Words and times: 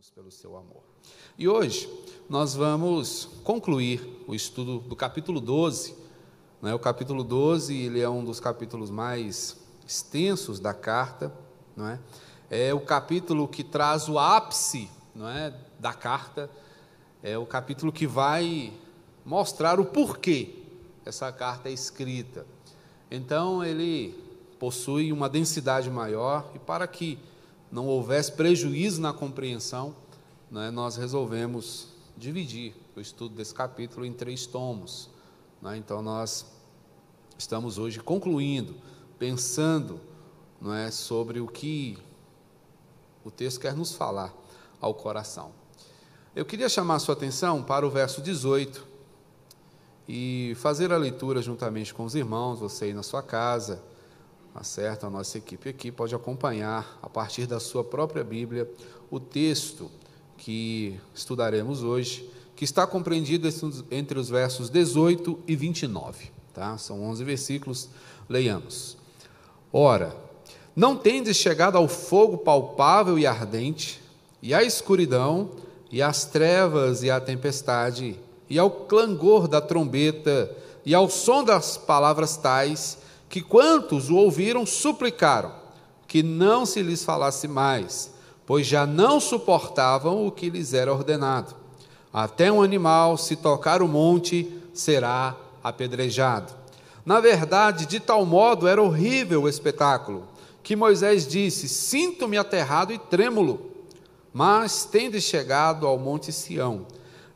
agradecemos 0.00 0.10
pelo 0.10 0.30
seu 0.30 0.56
amor. 0.56 0.82
E 1.36 1.46
hoje 1.46 1.88
nós 2.28 2.54
vamos 2.54 3.28
concluir 3.44 4.24
o 4.26 4.34
estudo 4.34 4.78
do 4.78 4.96
capítulo 4.96 5.40
12. 5.40 5.94
Né? 6.62 6.74
O 6.74 6.78
capítulo 6.78 7.22
12 7.22 7.76
ele 7.76 8.00
é 8.00 8.08
um 8.08 8.24
dos 8.24 8.40
capítulos 8.40 8.90
mais 8.90 9.58
extensos 9.86 10.58
da 10.58 10.72
carta. 10.72 11.32
Não 11.76 11.86
é? 11.86 12.00
é 12.48 12.72
o 12.72 12.80
capítulo 12.80 13.46
que 13.46 13.62
traz 13.62 14.08
o 14.08 14.18
ápice 14.18 14.88
não 15.14 15.28
é, 15.28 15.54
da 15.78 15.92
carta. 15.92 16.50
É 17.22 17.36
o 17.36 17.44
capítulo 17.44 17.92
que 17.92 18.06
vai 18.06 18.72
mostrar 19.24 19.78
o 19.78 19.84
porquê 19.84 20.54
essa 21.04 21.30
carta 21.30 21.68
é 21.68 21.72
escrita. 21.72 22.46
Então 23.10 23.62
ele 23.62 24.18
possui 24.58 25.12
uma 25.12 25.28
densidade 25.28 25.90
maior 25.90 26.50
e 26.54 26.58
para 26.58 26.86
que 26.86 27.18
não 27.70 27.86
houvesse 27.86 28.32
prejuízo 28.32 29.00
na 29.00 29.12
compreensão, 29.12 29.94
né, 30.50 30.70
nós 30.70 30.96
resolvemos 30.96 31.88
dividir 32.16 32.74
o 32.96 33.00
estudo 33.00 33.34
desse 33.34 33.54
capítulo 33.54 34.04
em 34.04 34.12
três 34.12 34.46
tomos. 34.46 35.08
Né? 35.62 35.76
Então, 35.76 36.02
nós 36.02 36.44
estamos 37.38 37.78
hoje 37.78 38.00
concluindo, 38.00 38.74
pensando 39.18 40.00
é, 40.76 40.90
sobre 40.90 41.40
o 41.40 41.46
que 41.46 41.96
o 43.24 43.30
texto 43.30 43.60
quer 43.60 43.74
nos 43.74 43.92
falar 43.92 44.34
ao 44.80 44.94
coração. 44.94 45.52
Eu 46.34 46.44
queria 46.44 46.68
chamar 46.68 46.96
a 46.96 46.98
sua 46.98 47.14
atenção 47.14 47.62
para 47.62 47.86
o 47.86 47.90
verso 47.90 48.20
18 48.20 48.86
e 50.08 50.54
fazer 50.56 50.92
a 50.92 50.96
leitura 50.96 51.40
juntamente 51.40 51.94
com 51.94 52.04
os 52.04 52.14
irmãos, 52.14 52.58
você 52.58 52.86
aí 52.86 52.94
na 52.94 53.02
sua 53.02 53.22
casa 53.22 53.82
Certo? 54.62 55.06
A 55.06 55.10
nossa 55.10 55.38
equipe 55.38 55.70
aqui 55.70 55.90
pode 55.90 56.14
acompanhar, 56.14 56.98
a 57.02 57.08
partir 57.08 57.46
da 57.46 57.58
sua 57.58 57.82
própria 57.82 58.22
Bíblia, 58.22 58.70
o 59.10 59.18
texto 59.18 59.90
que 60.36 61.00
estudaremos 61.14 61.82
hoje, 61.82 62.30
que 62.54 62.64
está 62.64 62.86
compreendido 62.86 63.48
entre 63.90 64.18
os 64.18 64.28
versos 64.28 64.68
18 64.68 65.38
e 65.46 65.56
29. 65.56 66.30
Tá? 66.52 66.76
São 66.76 67.02
11 67.04 67.24
versículos, 67.24 67.88
leiamos. 68.28 68.98
Ora, 69.72 70.14
não 70.76 70.96
tendes 70.96 71.36
chegado 71.36 71.76
ao 71.76 71.88
fogo 71.88 72.38
palpável 72.38 73.18
e 73.18 73.26
ardente, 73.26 74.00
e 74.42 74.52
à 74.52 74.62
escuridão, 74.62 75.50
e 75.90 76.02
às 76.02 76.24
trevas 76.24 77.02
e 77.02 77.10
à 77.10 77.20
tempestade, 77.20 78.18
e 78.48 78.58
ao 78.58 78.70
clangor 78.70 79.48
da 79.48 79.60
trombeta, 79.60 80.54
e 80.84 80.94
ao 80.94 81.08
som 81.08 81.44
das 81.44 81.76
palavras 81.76 82.36
tais, 82.36 82.98
que 83.30 83.40
quantos 83.40 84.10
o 84.10 84.16
ouviram 84.16 84.66
suplicaram 84.66 85.52
que 86.06 86.20
não 86.20 86.66
se 86.66 86.82
lhes 86.82 87.04
falasse 87.04 87.46
mais, 87.46 88.12
pois 88.44 88.66
já 88.66 88.84
não 88.84 89.20
suportavam 89.20 90.26
o 90.26 90.32
que 90.32 90.50
lhes 90.50 90.74
era 90.74 90.92
ordenado. 90.92 91.54
Até 92.12 92.50
um 92.50 92.60
animal, 92.60 93.16
se 93.16 93.36
tocar 93.36 93.80
o 93.80 93.86
monte, 93.86 94.52
será 94.74 95.36
apedrejado. 95.62 96.52
Na 97.06 97.20
verdade, 97.20 97.86
de 97.86 98.00
tal 98.00 98.26
modo 98.26 98.66
era 98.66 98.82
horrível 98.82 99.42
o 99.42 99.48
espetáculo, 99.48 100.26
que 100.64 100.74
Moisés 100.74 101.28
disse: 101.28 101.68
Sinto-me 101.68 102.36
aterrado 102.36 102.92
e 102.92 102.98
trêmulo. 102.98 103.70
Mas 104.32 104.84
tendes 104.84 105.22
chegado 105.22 105.86
ao 105.86 105.96
monte 105.96 106.32
Sião, 106.32 106.86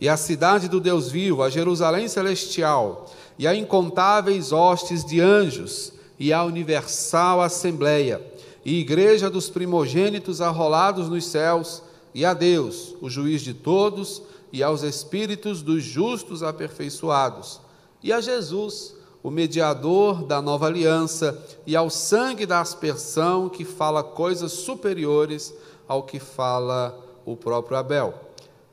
e 0.01 0.09
à 0.09 0.17
cidade 0.17 0.69
do 0.69 0.81
Deus 0.81 1.09
vivo, 1.09 1.43
a 1.43 1.49
Jerusalém 1.49 2.09
celestial, 2.09 3.09
e 3.39 3.47
a 3.47 3.55
incontáveis 3.55 4.53
hostes 4.53 5.05
de 5.05 5.21
anjos, 5.21 5.93
e 6.19 6.33
a 6.33 6.45
universal 6.45 7.41
assembleia, 7.41 8.25
e 8.65 8.79
igreja 8.79 9.29
dos 9.29 9.51
primogênitos 9.51 10.41
arrolados 10.41 11.09
nos 11.09 11.27
céus, 11.27 11.83
e 12.15 12.25
a 12.25 12.33
Deus, 12.33 12.95
o 13.01 13.11
juiz 13.11 13.43
de 13.43 13.53
todos, 13.53 14.23
e 14.53 14.63
aos 14.63 14.83
espíritos 14.83 15.63
dos 15.63 15.83
justos 15.83 16.43
aperfeiçoados, 16.43 17.61
e 18.03 18.13
a 18.13 18.21
Jesus, 18.21 18.95
o 19.23 19.31
mediador 19.31 20.23
da 20.25 20.41
nova 20.41 20.67
aliança, 20.67 21.37
e 21.67 21.75
ao 21.75 21.91
sangue 21.91 22.47
da 22.47 22.61
aspersão 22.61 23.49
que 23.49 23.65
fala 23.65 24.03
coisas 24.03 24.53
superiores 24.53 25.53
ao 25.89 26.05
que 26.05 26.21
fala 26.21 26.97
o 27.27 27.37
próprio 27.37 27.77
Abel. 27.77 28.15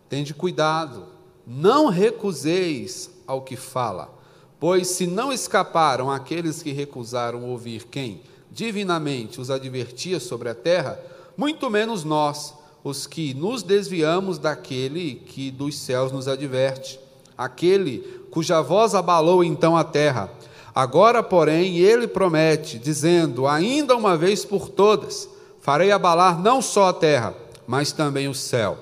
Tende 0.08 0.34
cuidado, 0.34 1.06
não 1.48 1.88
recuseis 1.88 3.10
ao 3.26 3.42
que 3.42 3.56
fala 3.56 4.21
Pois 4.62 4.90
se 4.90 5.08
não 5.08 5.34
escaparam 5.34 6.12
aqueles 6.12 6.62
que 6.62 6.72
recusaram 6.72 7.50
ouvir 7.50 7.88
quem 7.88 8.22
divinamente 8.52 9.42
os 9.42 9.50
advertia 9.50 10.20
sobre 10.20 10.50
a 10.50 10.54
terra, 10.54 11.00
muito 11.36 11.68
menos 11.68 12.04
nós, 12.04 12.54
os 12.84 13.08
que 13.08 13.34
nos 13.34 13.64
desviamos 13.64 14.38
daquele 14.38 15.16
que 15.16 15.50
dos 15.50 15.80
céus 15.80 16.12
nos 16.12 16.28
adverte, 16.28 17.00
aquele 17.36 18.02
cuja 18.30 18.62
voz 18.62 18.94
abalou 18.94 19.44
então 19.44 19.76
a 19.76 19.84
terra. 19.84 20.30
Agora, 20.76 21.24
porém, 21.24 21.80
ele 21.80 22.08
promete, 22.08 22.78
dizendo: 22.78 23.48
Ainda 23.48 23.96
uma 23.96 24.16
vez 24.16 24.46
por 24.46 24.70
todas, 24.70 25.28
farei 25.60 25.92
abalar 25.92 26.40
não 26.40 26.62
só 26.62 26.90
a 26.90 26.94
terra, 26.94 27.34
mas 27.66 27.92
também 27.92 28.28
o 28.28 28.36
céu. 28.36 28.78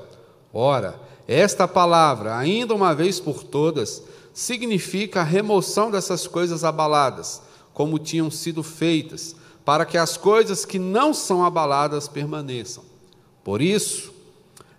Ora, 0.54 1.00
esta 1.26 1.70
palavra, 1.70 2.36
ainda 2.36 2.76
uma 2.76 2.94
vez 2.94 3.18
por 3.18 3.44
todas, 3.44 4.04
significa 4.40 5.20
a 5.20 5.24
remoção 5.24 5.92
dessas 5.92 6.26
coisas 6.26 6.64
abaladas, 6.64 7.42
como 7.74 8.00
tinham 8.00 8.32
sido 8.32 8.64
feitas, 8.64 9.36
para 9.66 9.86
que 9.86 9.98
as 9.98 10.16
coisas 10.16 10.64
que 10.64 10.80
não 10.80 11.14
são 11.14 11.44
abaladas 11.44 12.08
permaneçam. 12.08 12.86
Por 13.44 13.62
isso, 13.62 14.14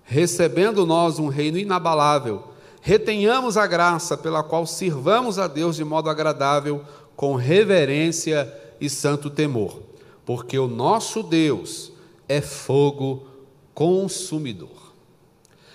recebendo 0.02 0.86
nós 0.86 1.18
um 1.18 1.28
reino 1.28 1.58
inabalável, 1.58 2.42
retenhamos 2.80 3.58
a 3.58 3.66
graça 3.66 4.16
pela 4.16 4.42
qual 4.42 4.66
sirvamos 4.66 5.38
a 5.38 5.46
Deus 5.46 5.76
de 5.76 5.84
modo 5.84 6.08
agradável, 6.08 6.82
com 7.14 7.34
reverência 7.34 8.50
e 8.80 8.88
santo 8.88 9.28
temor, 9.28 9.82
porque 10.24 10.58
o 10.58 10.66
nosso 10.68 11.22
Deus 11.22 11.92
é 12.26 12.40
fogo 12.40 13.26
consumidor. 13.74 14.94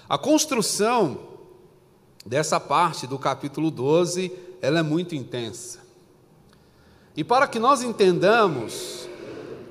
A 0.10 0.18
construção 0.18 1.35
dessa 2.26 2.60
parte 2.60 3.06
do 3.06 3.20
capítulo 3.20 3.70
12, 3.70 4.32
ela 4.62 4.80
é 4.80 4.84
muito 4.84 5.14
intensa. 5.14 5.80
E 7.16 7.24
para 7.24 7.48
que 7.48 7.60
nós 7.60 7.84
entendamos 7.84 9.08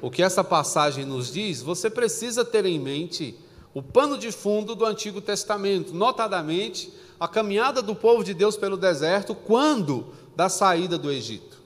o 0.00 0.10
que 0.10 0.22
essa 0.22 0.44
passagem 0.44 1.04
nos 1.04 1.32
diz, 1.32 1.60
você 1.60 1.91
precisa 1.91 2.44
ter 2.44 2.64
em 2.64 2.78
mente 2.78 3.38
o 3.75 3.82
pano 3.82 4.16
de 4.16 4.31
fundo 4.31 4.75
do 4.75 4.87
Antigo 4.87 5.20
Testamento, 5.20 5.93
notadamente 5.93 6.93
a 7.19 7.26
caminhada 7.26 7.82
do 7.82 7.94
povo 7.94 8.22
de 8.22 8.32
Deus 8.32 8.56
pelo 8.56 8.76
deserto 8.76 9.34
quando 9.34 10.06
da 10.37 10.48
saída 10.48 10.97
do 10.97 11.10
Egito. 11.10 11.62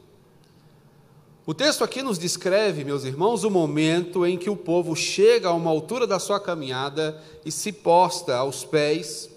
O 1.44 1.54
texto 1.54 1.82
aqui 1.82 2.02
nos 2.02 2.18
descreve, 2.18 2.84
meus 2.84 3.04
irmãos, 3.04 3.42
o 3.44 3.50
momento 3.50 4.26
em 4.26 4.36
que 4.36 4.50
o 4.50 4.56
povo 4.56 4.94
chega 4.94 5.48
a 5.48 5.54
uma 5.54 5.70
altura 5.70 6.06
da 6.06 6.18
sua 6.18 6.38
caminhada 6.38 7.22
e 7.44 7.50
se 7.50 7.72
posta 7.72 8.36
aos 8.36 8.64
pés 8.64 9.30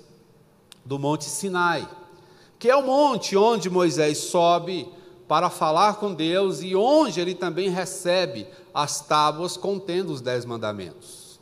do 0.83 0.97
Monte 0.99 1.25
Sinai, 1.25 1.87
que 2.57 2.69
é 2.69 2.75
o 2.75 2.85
monte 2.85 3.35
onde 3.35 3.69
Moisés 3.69 4.17
sobe 4.17 4.87
para 5.27 5.49
falar 5.49 5.95
com 5.95 6.13
Deus 6.13 6.61
e 6.61 6.75
onde 6.75 7.19
ele 7.19 7.33
também 7.33 7.69
recebe 7.69 8.47
as 8.73 9.01
tábuas 9.01 9.55
contendo 9.55 10.11
os 10.11 10.21
dez 10.21 10.45
mandamentos. 10.45 11.39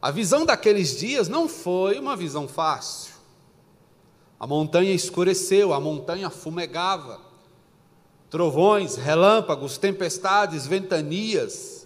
A 0.00 0.10
visão 0.10 0.44
daqueles 0.44 0.98
dias 0.98 1.28
não 1.28 1.48
foi 1.48 1.98
uma 1.98 2.14
visão 2.14 2.46
fácil. 2.46 3.14
A 4.38 4.46
montanha 4.46 4.92
escureceu, 4.92 5.72
a 5.72 5.80
montanha 5.80 6.28
fumegava, 6.28 7.20
trovões, 8.28 8.96
relâmpagos, 8.96 9.78
tempestades, 9.78 10.66
ventanias, 10.66 11.83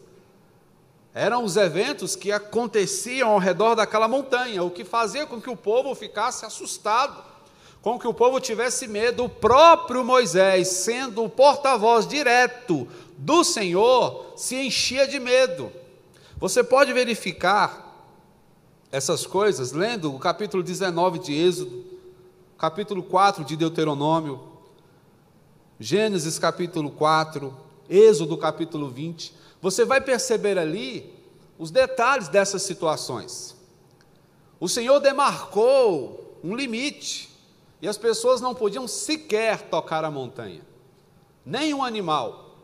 eram 1.18 1.42
os 1.42 1.56
eventos 1.56 2.14
que 2.14 2.30
aconteciam 2.30 3.30
ao 3.30 3.40
redor 3.40 3.74
daquela 3.74 4.06
montanha, 4.06 4.62
o 4.62 4.70
que 4.70 4.84
fazia 4.84 5.26
com 5.26 5.40
que 5.40 5.50
o 5.50 5.56
povo 5.56 5.92
ficasse 5.92 6.46
assustado, 6.46 7.24
com 7.82 7.98
que 7.98 8.06
o 8.06 8.14
povo 8.14 8.38
tivesse 8.38 8.86
medo. 8.86 9.24
O 9.24 9.28
próprio 9.28 10.04
Moisés, 10.04 10.68
sendo 10.68 11.24
o 11.24 11.28
porta-voz 11.28 12.06
direto 12.06 12.86
do 13.16 13.42
Senhor, 13.42 14.34
se 14.36 14.54
enchia 14.64 15.08
de 15.08 15.18
medo. 15.18 15.72
Você 16.36 16.62
pode 16.62 16.92
verificar 16.92 18.08
essas 18.92 19.26
coisas 19.26 19.72
lendo 19.72 20.14
o 20.14 20.20
capítulo 20.20 20.62
19 20.62 21.18
de 21.18 21.34
Êxodo, 21.34 21.84
capítulo 22.56 23.02
4 23.02 23.44
de 23.44 23.56
Deuteronômio, 23.56 24.40
Gênesis 25.80 26.38
capítulo 26.38 26.92
4, 26.92 27.52
Êxodo 27.88 28.36
capítulo 28.36 28.88
20. 28.88 29.34
Você 29.60 29.84
vai 29.84 30.00
perceber 30.00 30.58
ali 30.58 31.14
os 31.58 31.70
detalhes 31.70 32.28
dessas 32.28 32.62
situações. 32.62 33.56
O 34.60 34.68
Senhor 34.68 35.00
demarcou 35.00 36.38
um 36.42 36.54
limite 36.54 37.30
e 37.80 37.88
as 37.88 37.96
pessoas 37.96 38.40
não 38.40 38.54
podiam 38.54 38.86
sequer 38.88 39.62
tocar 39.68 40.04
a 40.04 40.10
montanha, 40.10 40.62
nem 41.44 41.72
um 41.72 41.82
animal. 41.82 42.56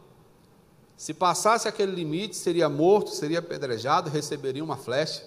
Se 0.97 1.12
passasse 1.12 1.67
aquele 1.67 1.93
limite, 1.93 2.37
seria 2.37 2.69
morto, 2.69 3.11
seria 3.11 3.41
apedrejado, 3.41 4.11
receberia 4.11 4.62
uma 4.62 4.76
flecha. 4.76 5.25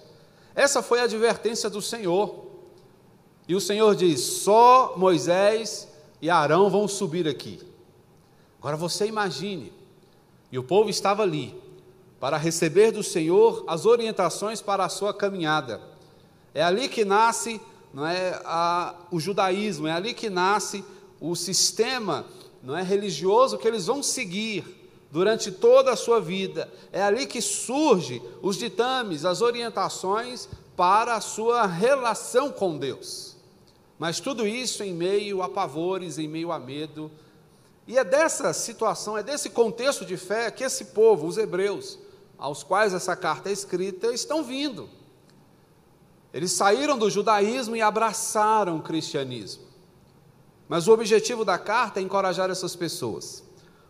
Essa 0.56 0.82
foi 0.82 1.00
a 1.00 1.04
advertência 1.04 1.70
do 1.70 1.82
Senhor. 1.82 2.48
E 3.48 3.56
o 3.56 3.62
Senhor 3.62 3.96
diz: 3.96 4.22
só 4.22 4.94
Moisés 4.98 5.88
e 6.22 6.30
Arão 6.30 6.70
vão 6.70 6.88
subir 6.88 7.28
aqui. 7.28 7.60
Agora 8.60 8.76
você 8.76 9.06
imagine, 9.06 9.72
e 10.52 10.58
o 10.58 10.64
povo 10.64 10.90
estava 10.90 11.24
ali, 11.24 11.56
para 12.20 12.38
receber 12.38 12.92
do 12.92 13.04
Senhor 13.04 13.64
as 13.68 13.86
orientações 13.86 14.62
para 14.62 14.86
a 14.86 14.90
sua 14.90 15.14
caminhada. 15.14 15.82
É 16.54 16.64
ali 16.64 16.88
que 16.88 17.06
nasce 17.06 17.62
não 17.94 18.06
é, 18.06 18.42
a, 18.46 18.96
o 19.12 19.20
judaísmo, 19.20 19.88
é 19.88 19.92
ali 19.92 20.14
que 20.14 20.30
nasce 20.30 20.84
o 21.20 21.36
sistema 21.36 22.26
não 22.62 22.76
é, 22.76 22.84
religioso 22.84 23.58
que 23.58 23.68
eles 23.68 23.86
vão 23.86 24.04
seguir 24.04 24.64
durante 25.12 25.52
toda 25.52 25.92
a 25.92 25.96
sua 25.96 26.20
vida. 26.20 26.72
É 26.92 27.02
ali 27.02 27.26
que 27.26 27.42
surge 27.42 28.22
os 28.42 28.58
ditames, 28.58 29.26
as 29.26 29.42
orientações 29.42 30.50
para 30.76 31.16
a 31.16 31.22
sua 31.22 31.66
relação 31.66 32.52
com 32.52 32.78
Deus. 32.78 33.36
Mas 33.98 34.20
tudo 34.20 34.46
isso 34.46 34.84
em 34.84 34.94
meio 34.94 35.42
a 35.42 35.50
pavores, 35.50 36.18
em 36.18 36.28
meio 36.28 36.52
a 36.52 36.60
medo. 36.60 37.10
E 37.88 37.98
é 37.98 38.04
dessa 38.04 38.52
situação, 38.52 39.18
é 39.18 39.24
desse 39.24 39.50
contexto 39.50 40.06
de 40.06 40.18
fé 40.18 40.52
que 40.52 40.64
esse 40.64 40.86
povo, 40.86 41.26
os 41.26 41.38
hebreus, 41.38 41.98
aos 42.38 42.62
quais 42.62 42.94
essa 42.94 43.16
carta 43.16 43.50
é 43.50 43.54
escrita, 43.54 44.14
estão 44.14 44.44
vindo. 44.44 44.90
Eles 46.34 46.52
saíram 46.52 46.98
do 46.98 47.10
judaísmo 47.10 47.76
e 47.76 47.82
abraçaram 47.82 48.78
o 48.78 48.82
cristianismo. 48.82 49.64
Mas 50.68 50.88
o 50.88 50.92
objetivo 50.92 51.46
da 51.46 51.58
carta 51.58 52.02
é 52.02 52.04
encorajar 52.04 52.50
essas 52.50 52.76
pessoas, 52.76 53.42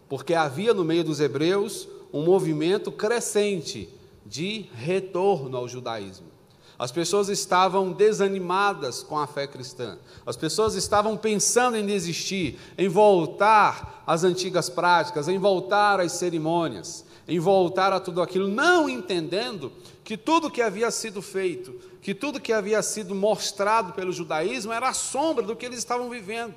porque 0.08 0.36
havia 0.36 0.76
no 0.76 0.86
meio 0.86 1.04
dos 1.04 1.20
hebreus 1.20 1.90
um 2.14 2.24
movimento 2.24 2.92
crescente 2.92 3.90
de 4.24 4.70
retorno 4.76 5.58
ao 5.58 5.68
judaísmo. 5.68 6.37
As 6.80 6.92
pessoas 6.92 7.28
estavam 7.28 7.92
desanimadas 7.92 9.02
com 9.02 9.18
a 9.18 9.26
fé 9.26 9.48
cristã. 9.48 9.98
As 10.26 10.38
pessoas 10.38 10.76
estavam 10.76 11.18
pensando 11.18 11.76
em 11.76 11.86
desistir, 11.86 12.60
em 12.78 12.88
voltar 12.88 14.04
às 14.06 14.24
antigas 14.24 14.70
práticas, 14.70 15.28
em 15.28 15.40
voltar 15.40 16.00
às 16.00 16.12
cerimônias, 16.12 17.04
em 17.28 17.40
voltar 17.40 17.92
a 17.92 18.00
tudo 18.00 18.22
aquilo, 18.22 18.48
não 18.48 18.88
entendendo 18.88 19.72
que 20.04 20.16
tudo 20.16 20.52
que 20.52 20.62
havia 20.62 20.92
sido 20.92 21.22
feito, 21.22 21.74
que 22.02 22.14
tudo 22.14 22.40
que 22.40 22.54
havia 22.54 22.82
sido 22.84 23.16
mostrado 23.16 23.94
pelo 23.94 24.14
judaísmo 24.14 24.72
era 24.72 24.90
a 24.90 24.94
sombra 24.94 25.44
do 25.44 25.56
que 25.56 25.66
eles 25.66 25.80
estavam 25.80 26.10
vivendo. 26.10 26.54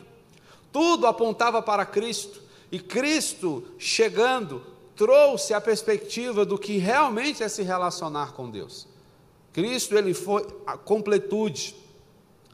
Tudo 0.70 1.06
apontava 1.06 1.62
para 1.62 1.84
Cristo, 1.86 2.40
e 2.70 2.78
Cristo, 2.78 3.64
chegando, 3.78 4.62
trouxe 4.94 5.54
a 5.54 5.60
perspectiva 5.60 6.44
do 6.44 6.58
que 6.58 6.76
realmente 6.76 7.42
é 7.42 7.48
se 7.48 7.62
relacionar 7.62 8.32
com 8.32 8.48
Deus. 8.48 8.86
Cristo 9.52 9.96
ele 9.96 10.14
foi 10.14 10.46
a 10.66 10.76
completude. 10.76 11.74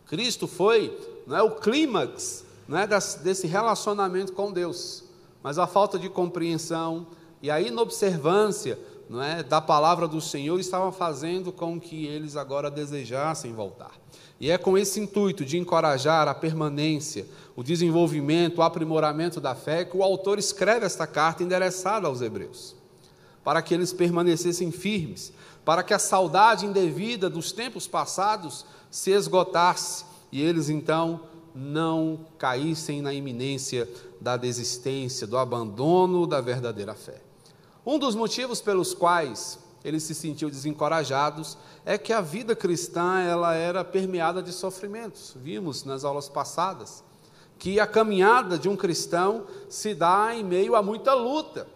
Cristo 0.06 0.46
foi, 0.46 0.96
não 1.26 1.37
é 1.37 1.43
o 1.43 1.52
clímax, 1.52 2.44
não 2.69 2.78
é 2.78 2.87
desse 2.87 3.46
relacionamento 3.46 4.32
com 4.32 4.52
Deus. 4.52 5.04
Mas 5.43 5.58
a 5.58 5.66
falta 5.66 5.98
de 5.98 6.08
compreensão 6.08 7.06
e 7.43 7.50
a 7.50 7.60
inobservância, 7.60 8.78
não 9.08 9.22
é, 9.22 9.43
da 9.43 9.60
palavra 9.60 10.08
do 10.08 10.20
Senhor 10.20 10.58
estava 10.58 10.90
fazendo 10.90 11.52
com 11.52 11.78
que 11.78 12.06
eles 12.06 12.37
agora 12.37 12.70
desejassem 12.70 13.52
voltar. 13.52 13.93
E 14.40 14.50
é 14.50 14.58
com 14.58 14.76
esse 14.76 15.00
intuito 15.00 15.44
de 15.44 15.56
encorajar 15.56 16.28
a 16.28 16.34
permanência, 16.34 17.26
o 17.54 17.62
desenvolvimento, 17.62 18.58
o 18.58 18.62
aprimoramento 18.62 19.40
da 19.40 19.54
fé 19.54 19.84
que 19.84 19.96
o 19.96 20.02
autor 20.02 20.38
escreve 20.38 20.84
esta 20.84 21.06
carta 21.06 21.43
endereçada 21.43 22.06
aos 22.06 22.20
hebreus, 22.20 22.75
para 23.43 23.62
que 23.62 23.72
eles 23.72 23.93
permanecessem 23.93 24.70
firmes, 24.70 25.32
para 25.66 25.82
que 25.82 25.92
a 25.92 25.98
saudade 25.98 26.64
indevida 26.64 27.28
dos 27.28 27.50
tempos 27.50 27.88
passados 27.88 28.64
se 28.88 29.10
esgotasse 29.10 30.04
e 30.30 30.40
eles 30.40 30.68
então 30.68 31.22
não 31.52 32.20
caíssem 32.38 33.02
na 33.02 33.12
iminência 33.12 33.88
da 34.20 34.36
desistência, 34.36 35.26
do 35.26 35.36
abandono 35.36 36.24
da 36.24 36.40
verdadeira 36.40 36.94
fé. 36.94 37.20
Um 37.84 37.98
dos 37.98 38.14
motivos 38.14 38.60
pelos 38.60 38.94
quais 38.94 39.58
eles 39.84 40.04
se 40.04 40.14
sentiam 40.14 40.48
desencorajados 40.48 41.58
é 41.84 41.98
que 41.98 42.12
a 42.12 42.20
vida 42.20 42.54
cristã 42.54 43.20
ela 43.20 43.52
era 43.52 43.82
permeada 43.82 44.40
de 44.40 44.52
sofrimentos. 44.52 45.34
Vimos 45.34 45.82
nas 45.82 46.04
aulas 46.04 46.28
passadas 46.28 47.02
que 47.58 47.80
a 47.80 47.86
caminhada 47.88 48.56
de 48.56 48.69
um 48.69 48.76
cristão 48.76 49.46
se 49.69 49.94
dá 49.94 50.32
em 50.32 50.44
meio 50.44 50.76
a 50.76 50.82
muita 50.82 51.12
luta. 51.12 51.66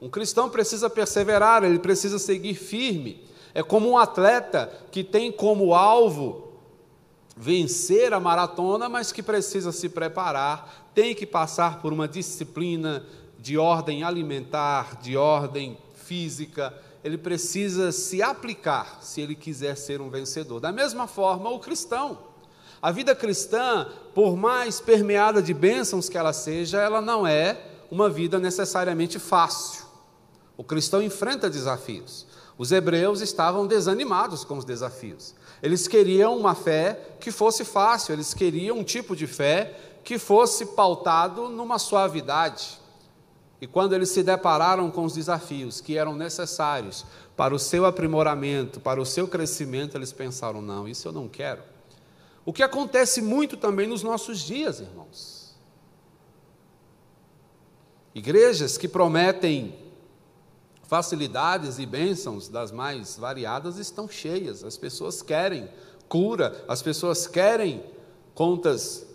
Um 0.00 0.08
cristão 0.08 0.48
precisa 0.48 0.90
perseverar, 0.90 1.62
ele 1.62 1.78
precisa 1.78 2.18
seguir 2.18 2.54
firme, 2.54 3.27
é 3.58 3.62
como 3.64 3.90
um 3.90 3.98
atleta 3.98 4.72
que 4.92 5.02
tem 5.02 5.32
como 5.32 5.74
alvo 5.74 6.52
vencer 7.36 8.12
a 8.12 8.20
maratona, 8.20 8.88
mas 8.88 9.10
que 9.10 9.20
precisa 9.20 9.72
se 9.72 9.88
preparar, 9.88 10.88
tem 10.94 11.12
que 11.12 11.26
passar 11.26 11.82
por 11.82 11.92
uma 11.92 12.06
disciplina 12.06 13.04
de 13.36 13.58
ordem 13.58 14.04
alimentar, 14.04 15.00
de 15.00 15.16
ordem 15.16 15.76
física, 15.96 16.72
ele 17.02 17.18
precisa 17.18 17.90
se 17.90 18.22
aplicar 18.22 18.98
se 19.00 19.22
ele 19.22 19.34
quiser 19.34 19.76
ser 19.76 20.00
um 20.00 20.08
vencedor. 20.08 20.60
Da 20.60 20.70
mesma 20.70 21.08
forma, 21.08 21.50
o 21.50 21.58
cristão. 21.58 22.16
A 22.80 22.92
vida 22.92 23.12
cristã, 23.12 23.88
por 24.14 24.36
mais 24.36 24.80
permeada 24.80 25.42
de 25.42 25.52
bênçãos 25.52 26.08
que 26.08 26.16
ela 26.16 26.32
seja, 26.32 26.80
ela 26.80 27.00
não 27.00 27.26
é 27.26 27.60
uma 27.90 28.08
vida 28.08 28.38
necessariamente 28.38 29.18
fácil. 29.18 29.84
O 30.56 30.62
cristão 30.62 31.02
enfrenta 31.02 31.50
desafios. 31.50 32.27
Os 32.58 32.72
hebreus 32.72 33.20
estavam 33.20 33.68
desanimados 33.68 34.44
com 34.44 34.58
os 34.58 34.64
desafios. 34.64 35.32
Eles 35.62 35.86
queriam 35.86 36.36
uma 36.36 36.56
fé 36.56 37.14
que 37.20 37.30
fosse 37.30 37.64
fácil, 37.64 38.12
eles 38.12 38.34
queriam 38.34 38.78
um 38.78 38.84
tipo 38.84 39.14
de 39.14 39.28
fé 39.28 39.78
que 40.02 40.18
fosse 40.18 40.66
pautado 40.66 41.48
numa 41.48 41.78
suavidade. 41.78 42.80
E 43.60 43.66
quando 43.66 43.92
eles 43.92 44.08
se 44.08 44.24
depararam 44.24 44.90
com 44.90 45.04
os 45.04 45.14
desafios 45.14 45.80
que 45.80 45.96
eram 45.96 46.16
necessários 46.16 47.06
para 47.36 47.54
o 47.54 47.58
seu 47.58 47.86
aprimoramento, 47.86 48.80
para 48.80 49.00
o 49.00 49.06
seu 49.06 49.28
crescimento, 49.28 49.96
eles 49.96 50.12
pensaram: 50.12 50.60
não, 50.60 50.88
isso 50.88 51.06
eu 51.06 51.12
não 51.12 51.28
quero. 51.28 51.62
O 52.44 52.52
que 52.52 52.62
acontece 52.62 53.22
muito 53.22 53.56
também 53.56 53.86
nos 53.86 54.02
nossos 54.02 54.40
dias, 54.40 54.80
irmãos. 54.80 55.54
Igrejas 58.14 58.76
que 58.76 58.88
prometem 58.88 59.87
facilidades 60.88 61.78
e 61.78 61.84
bênçãos 61.84 62.48
das 62.48 62.72
mais 62.72 63.18
variadas 63.18 63.76
estão 63.76 64.08
cheias. 64.08 64.64
As 64.64 64.78
pessoas 64.78 65.20
querem 65.20 65.68
cura, 66.08 66.64
as 66.66 66.80
pessoas 66.80 67.26
querem 67.26 67.84
contas 68.34 69.06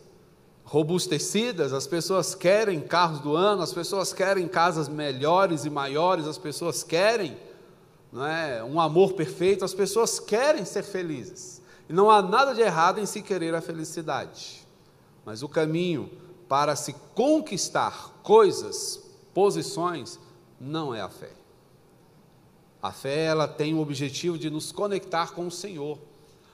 robustecidas, 0.64 1.74
as 1.74 1.88
pessoas 1.88 2.36
querem 2.36 2.80
carros 2.80 3.20
do 3.20 3.36
ano, 3.36 3.64
as 3.64 3.74
pessoas 3.74 4.14
querem 4.14 4.48
casas 4.48 4.88
melhores 4.88 5.66
e 5.66 5.70
maiores, 5.70 6.28
as 6.28 6.38
pessoas 6.38 6.84
querem 6.84 7.36
não 8.12 8.24
é, 8.24 8.64
um 8.64 8.80
amor 8.80 9.14
perfeito, 9.14 9.66
as 9.66 9.74
pessoas 9.74 10.20
querem 10.20 10.64
ser 10.64 10.84
felizes. 10.84 11.60
E 11.90 11.94
não 11.94 12.12
há 12.12 12.22
nada 12.22 12.54
de 12.54 12.62
errado 12.62 13.00
em 13.00 13.08
se 13.08 13.24
querer 13.24 13.56
a 13.56 13.62
felicidade. 13.62 14.64
Mas 15.26 15.42
o 15.42 15.50
caminho 15.50 16.12
para 16.48 16.76
se 16.76 16.94
conquistar 17.16 18.12
coisas, 18.22 19.02
posições, 19.34 20.20
não 20.62 20.94
é 20.94 21.02
a 21.02 21.10
fé. 21.10 21.43
A 22.84 22.92
fé 22.92 23.24
ela 23.24 23.48
tem 23.48 23.74
o 23.74 23.80
objetivo 23.80 24.38
de 24.38 24.50
nos 24.50 24.70
conectar 24.74 25.32
com 25.32 25.48
o 25.48 25.52
Senhor. 25.52 25.98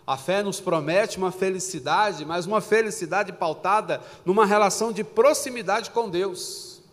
A 0.05 0.15
fé 0.15 0.43
nos 0.43 0.61
promete 0.61 1.17
uma 1.17 1.31
felicidade, 1.31 2.23
mas 2.23 2.45
uma 2.45 2.61
felicidade 2.61 3.33
pautada 3.33 3.99
numa 4.23 4.45
relação 4.45 4.91
de 4.91 5.03
proximidade 5.03 5.89
com 5.89 6.07
Deus, 6.07 6.83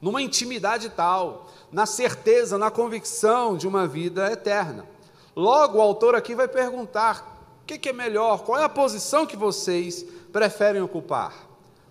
numa 0.00 0.22
intimidade 0.22 0.88
tal, 0.90 1.50
na 1.72 1.84
certeza, 1.84 2.56
na 2.56 2.70
convicção 2.70 3.56
de 3.56 3.66
uma 3.66 3.88
vida 3.88 4.30
eterna. 4.30 4.86
Logo, 5.34 5.78
o 5.78 5.82
autor 5.82 6.14
aqui 6.14 6.36
vai 6.36 6.46
perguntar: 6.46 7.58
o 7.62 7.66
que 7.66 7.88
é 7.88 7.92
melhor? 7.92 8.44
Qual 8.44 8.56
é 8.56 8.62
a 8.62 8.68
posição 8.68 9.26
que 9.26 9.36
vocês 9.36 10.06
preferem 10.32 10.80
ocupar? 10.80 11.34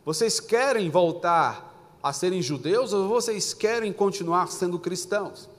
Vocês 0.05 0.39
querem 0.39 0.89
voltar 0.89 1.97
a 2.01 2.13
serem 2.13 2.41
judeus 2.41 2.93
ou 2.93 3.09
vocês 3.09 3.53
querem 3.53 3.91
continuar 3.91 4.47
sendo 4.47 4.79
cristãos? 4.79 5.54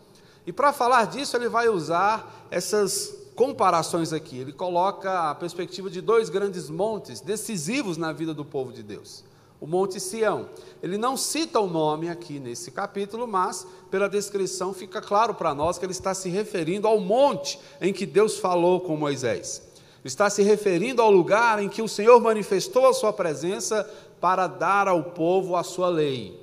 E 0.47 0.53
para 0.53 0.73
falar 0.73 1.07
disso, 1.07 1.37
ele 1.37 1.49
vai 1.49 1.69
usar 1.69 2.47
essas 2.51 3.27
comparações 3.35 4.13
aqui. 4.13 4.39
Ele 4.39 4.53
coloca 4.53 5.31
a 5.31 5.35
perspectiva 5.35 5.91
de 5.91 6.01
dois 6.01 6.29
grandes 6.29 6.71
montes 6.71 7.21
decisivos 7.21 7.97
na 7.97 8.13
vida 8.13 8.33
do 8.33 8.45
povo 8.45 8.73
de 8.73 8.83
Deus. 8.83 9.25
O 9.61 9.67
Monte 9.67 9.99
Sião. 9.99 10.49
Ele 10.83 10.97
não 10.97 11.17
cita 11.17 11.59
o 11.59 11.67
nome 11.67 12.09
aqui 12.09 12.39
nesse 12.39 12.71
capítulo, 12.71 13.27
mas 13.27 13.67
pela 13.91 14.09
descrição 14.09 14.73
fica 14.73 15.01
claro 15.01 15.35
para 15.35 15.55
nós 15.55 15.79
que 15.79 15.85
ele 15.85 15.93
está 15.93 16.15
se 16.15 16.29
referindo 16.29 16.87
ao 16.87 17.01
monte 17.01 17.59
em 17.81 17.93
que 17.93 18.07
Deus 18.07 18.39
falou 18.39 18.81
com 18.81 18.97
Moisés. 18.97 19.63
Está 20.05 20.31
se 20.31 20.43
referindo 20.43 21.03
ao 21.03 21.11
lugar 21.11 21.61
em 21.61 21.69
que 21.69 21.83
o 21.83 21.89
Senhor 21.89 22.21
manifestou 22.21 22.87
a 22.87 22.95
sua 22.95 23.13
presença 23.13 23.89
para 24.21 24.47
dar 24.47 24.87
ao 24.87 25.03
povo 25.03 25.57
a 25.57 25.65
sua 25.65 25.89
lei. 25.89 26.41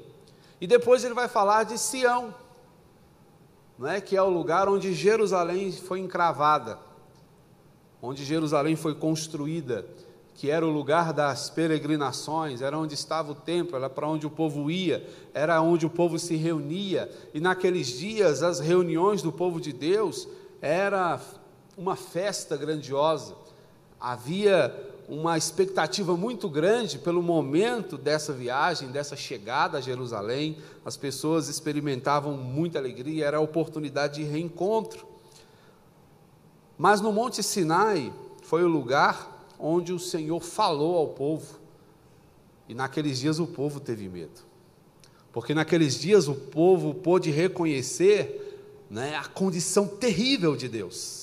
E 0.59 0.67
depois 0.67 1.03
ele 1.03 1.13
vai 1.13 1.27
falar 1.27 1.63
de 1.63 1.77
Sião, 1.77 2.33
não 3.77 3.87
é? 3.87 3.99
que 3.99 4.15
é 4.15 4.21
o 4.21 4.29
lugar 4.29 4.69
onde 4.69 4.93
Jerusalém 4.93 5.71
foi 5.71 5.99
encravada. 5.99 6.77
onde 8.01 8.25
Jerusalém 8.25 8.75
foi 8.75 8.93
construída, 8.93 9.85
que 10.35 10.49
era 10.49 10.65
o 10.65 10.69
lugar 10.69 11.13
das 11.13 11.49
peregrinações, 11.49 12.61
era 12.61 12.77
onde 12.77 12.93
estava 12.93 13.31
o 13.31 13.35
templo, 13.35 13.77
era 13.77 13.89
para 13.89 14.07
onde 14.07 14.27
o 14.27 14.29
povo 14.29 14.69
ia, 14.69 15.07
era 15.33 15.61
onde 15.61 15.85
o 15.85 15.89
povo 15.89 16.19
se 16.19 16.35
reunia, 16.35 17.09
e 17.33 17.39
naqueles 17.39 17.87
dias 17.87 18.43
as 18.43 18.59
reuniões 18.59 19.21
do 19.21 19.31
povo 19.31 19.61
de 19.61 19.71
Deus 19.71 20.27
era 20.61 21.19
uma 21.77 21.95
festa 21.95 22.57
grandiosa. 22.57 23.35
Havia 23.99 24.92
uma 25.07 25.37
expectativa 25.37 26.15
muito 26.15 26.49
grande 26.49 26.97
pelo 26.97 27.21
momento 27.21 27.97
dessa 27.97 28.33
viagem, 28.33 28.91
dessa 28.91 29.15
chegada 29.15 29.77
a 29.77 29.81
Jerusalém. 29.81 30.57
As 30.85 30.97
pessoas 30.97 31.49
experimentavam 31.49 32.37
muita 32.37 32.79
alegria, 32.79 33.25
era 33.25 33.37
a 33.37 33.41
oportunidade 33.41 34.15
de 34.15 34.23
reencontro. 34.23 35.05
Mas 36.77 37.01
no 37.01 37.11
Monte 37.11 37.43
Sinai 37.43 38.13
foi 38.41 38.63
o 38.63 38.67
lugar 38.67 39.45
onde 39.59 39.93
o 39.93 39.99
Senhor 39.99 40.41
falou 40.41 40.97
ao 40.97 41.07
povo. 41.09 41.59
E 42.67 42.73
naqueles 42.73 43.19
dias 43.19 43.39
o 43.39 43.47
povo 43.47 43.79
teve 43.79 44.09
medo. 44.09 44.41
Porque 45.31 45.53
naqueles 45.53 45.99
dias 45.99 46.27
o 46.27 46.35
povo 46.35 46.93
pôde 46.93 47.31
reconhecer 47.31 48.85
né, 48.89 49.15
a 49.15 49.25
condição 49.25 49.87
terrível 49.87 50.55
de 50.55 50.67
Deus. 50.67 51.22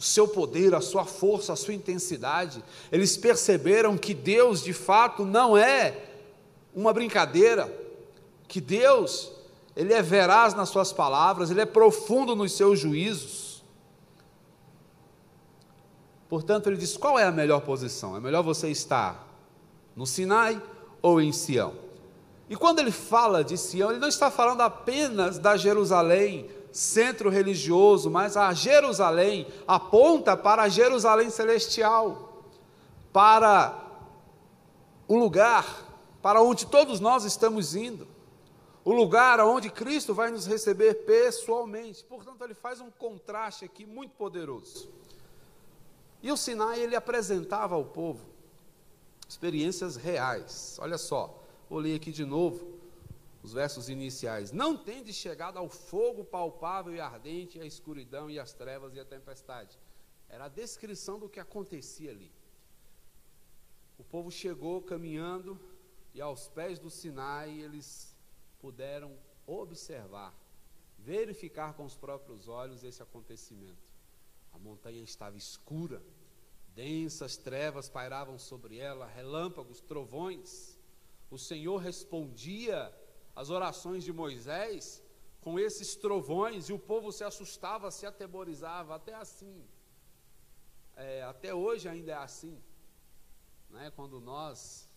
O 0.00 0.02
seu 0.02 0.26
poder, 0.26 0.74
a 0.74 0.80
sua 0.80 1.04
força, 1.04 1.52
a 1.52 1.56
sua 1.56 1.74
intensidade. 1.74 2.64
Eles 2.90 3.18
perceberam 3.18 3.98
que 3.98 4.14
Deus 4.14 4.64
de 4.64 4.72
fato 4.72 5.26
não 5.26 5.54
é 5.54 5.94
uma 6.74 6.90
brincadeira, 6.90 7.70
que 8.48 8.62
Deus, 8.62 9.30
Ele 9.76 9.92
é 9.92 10.00
veraz 10.00 10.54
nas 10.54 10.70
suas 10.70 10.90
palavras, 10.90 11.50
Ele 11.50 11.60
é 11.60 11.66
profundo 11.66 12.34
nos 12.34 12.52
seus 12.52 12.80
juízos. 12.80 13.62
Portanto, 16.30 16.68
ele 16.68 16.78
diz: 16.78 16.96
qual 16.96 17.18
é 17.18 17.24
a 17.24 17.30
melhor 17.30 17.60
posição? 17.60 18.16
É 18.16 18.20
melhor 18.20 18.42
você 18.42 18.70
estar 18.70 19.28
no 19.94 20.06
Sinai 20.06 20.62
ou 21.02 21.20
em 21.20 21.30
Sião? 21.30 21.74
E 22.48 22.56
quando 22.56 22.78
ele 22.78 22.90
fala 22.90 23.44
de 23.44 23.58
Sião, 23.58 23.90
ele 23.90 24.00
não 24.00 24.08
está 24.08 24.30
falando 24.30 24.62
apenas 24.62 25.38
da 25.38 25.58
Jerusalém, 25.58 26.48
centro 26.72 27.30
religioso, 27.30 28.10
mas 28.10 28.36
a 28.36 28.52
Jerusalém 28.52 29.46
aponta 29.66 30.36
para 30.36 30.62
a 30.62 30.68
Jerusalém 30.68 31.30
celestial, 31.30 32.44
para 33.12 33.76
o 35.08 35.16
lugar 35.16 35.90
para 36.22 36.42
onde 36.42 36.66
todos 36.66 37.00
nós 37.00 37.24
estamos 37.24 37.74
indo, 37.74 38.06
o 38.84 38.92
lugar 38.92 39.40
onde 39.40 39.70
Cristo 39.70 40.14
vai 40.14 40.30
nos 40.30 40.46
receber 40.46 41.04
pessoalmente. 41.04 42.04
Portanto, 42.04 42.42
ele 42.42 42.54
faz 42.54 42.80
um 42.80 42.90
contraste 42.90 43.64
aqui 43.64 43.86
muito 43.86 44.12
poderoso. 44.12 44.88
E 46.22 46.30
o 46.30 46.36
Sinai 46.36 46.80
ele 46.80 46.94
apresentava 46.94 47.74
ao 47.74 47.84
povo 47.84 48.28
experiências 49.28 49.96
reais. 49.96 50.76
Olha 50.80 50.98
só, 50.98 51.42
vou 51.68 51.78
ler 51.78 51.96
aqui 51.96 52.10
de 52.10 52.24
novo 52.24 52.69
os 53.42 53.52
versos 53.52 53.88
iniciais. 53.88 54.52
Não 54.52 54.76
tende 54.76 55.12
chegado 55.12 55.58
ao 55.58 55.68
fogo 55.68 56.24
palpável 56.24 56.94
e 56.94 57.00
ardente, 57.00 57.60
a 57.60 57.64
escuridão 57.64 58.30
e 58.30 58.38
as 58.38 58.52
trevas 58.52 58.94
e 58.94 59.00
a 59.00 59.04
tempestade. 59.04 59.78
Era 60.28 60.44
a 60.44 60.48
descrição 60.48 61.18
do 61.18 61.28
que 61.28 61.40
acontecia 61.40 62.10
ali. 62.10 62.30
O 63.98 64.04
povo 64.04 64.30
chegou 64.30 64.82
caminhando 64.82 65.58
e 66.14 66.20
aos 66.20 66.48
pés 66.48 66.78
do 66.78 66.90
Sinai 66.90 67.50
eles 67.60 68.16
puderam 68.60 69.16
observar, 69.46 70.34
verificar 70.98 71.74
com 71.74 71.84
os 71.84 71.96
próprios 71.96 72.48
olhos 72.48 72.84
esse 72.84 73.02
acontecimento. 73.02 73.90
A 74.52 74.58
montanha 74.58 75.02
estava 75.02 75.36
escura, 75.36 76.02
densas 76.74 77.36
trevas 77.36 77.88
pairavam 77.88 78.38
sobre 78.38 78.78
ela, 78.78 79.06
relâmpagos, 79.06 79.80
trovões. 79.80 80.78
O 81.30 81.38
Senhor 81.38 81.78
respondia 81.78 82.92
às 83.34 83.50
orações 83.50 84.04
de 84.04 84.12
Moisés 84.12 85.02
com 85.40 85.58
esses 85.58 85.96
trovões 85.96 86.68
e 86.68 86.72
o 86.72 86.78
povo 86.78 87.10
se 87.10 87.24
assustava, 87.24 87.90
se 87.90 88.06
atemorizava, 88.06 88.94
até 88.94 89.14
assim. 89.14 89.64
É, 90.96 91.22
até 91.22 91.54
hoje 91.54 91.88
ainda 91.88 92.12
é 92.12 92.16
assim. 92.16 92.62
Né? 93.70 93.90
Quando 93.96 94.20
nós 94.20 94.88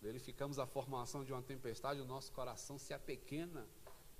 verificamos 0.00 0.58
a 0.58 0.66
formação 0.66 1.24
de 1.24 1.32
uma 1.32 1.42
tempestade, 1.42 2.00
o 2.00 2.04
nosso 2.04 2.32
coração 2.32 2.78
se 2.78 2.92
apequena, 2.92 3.66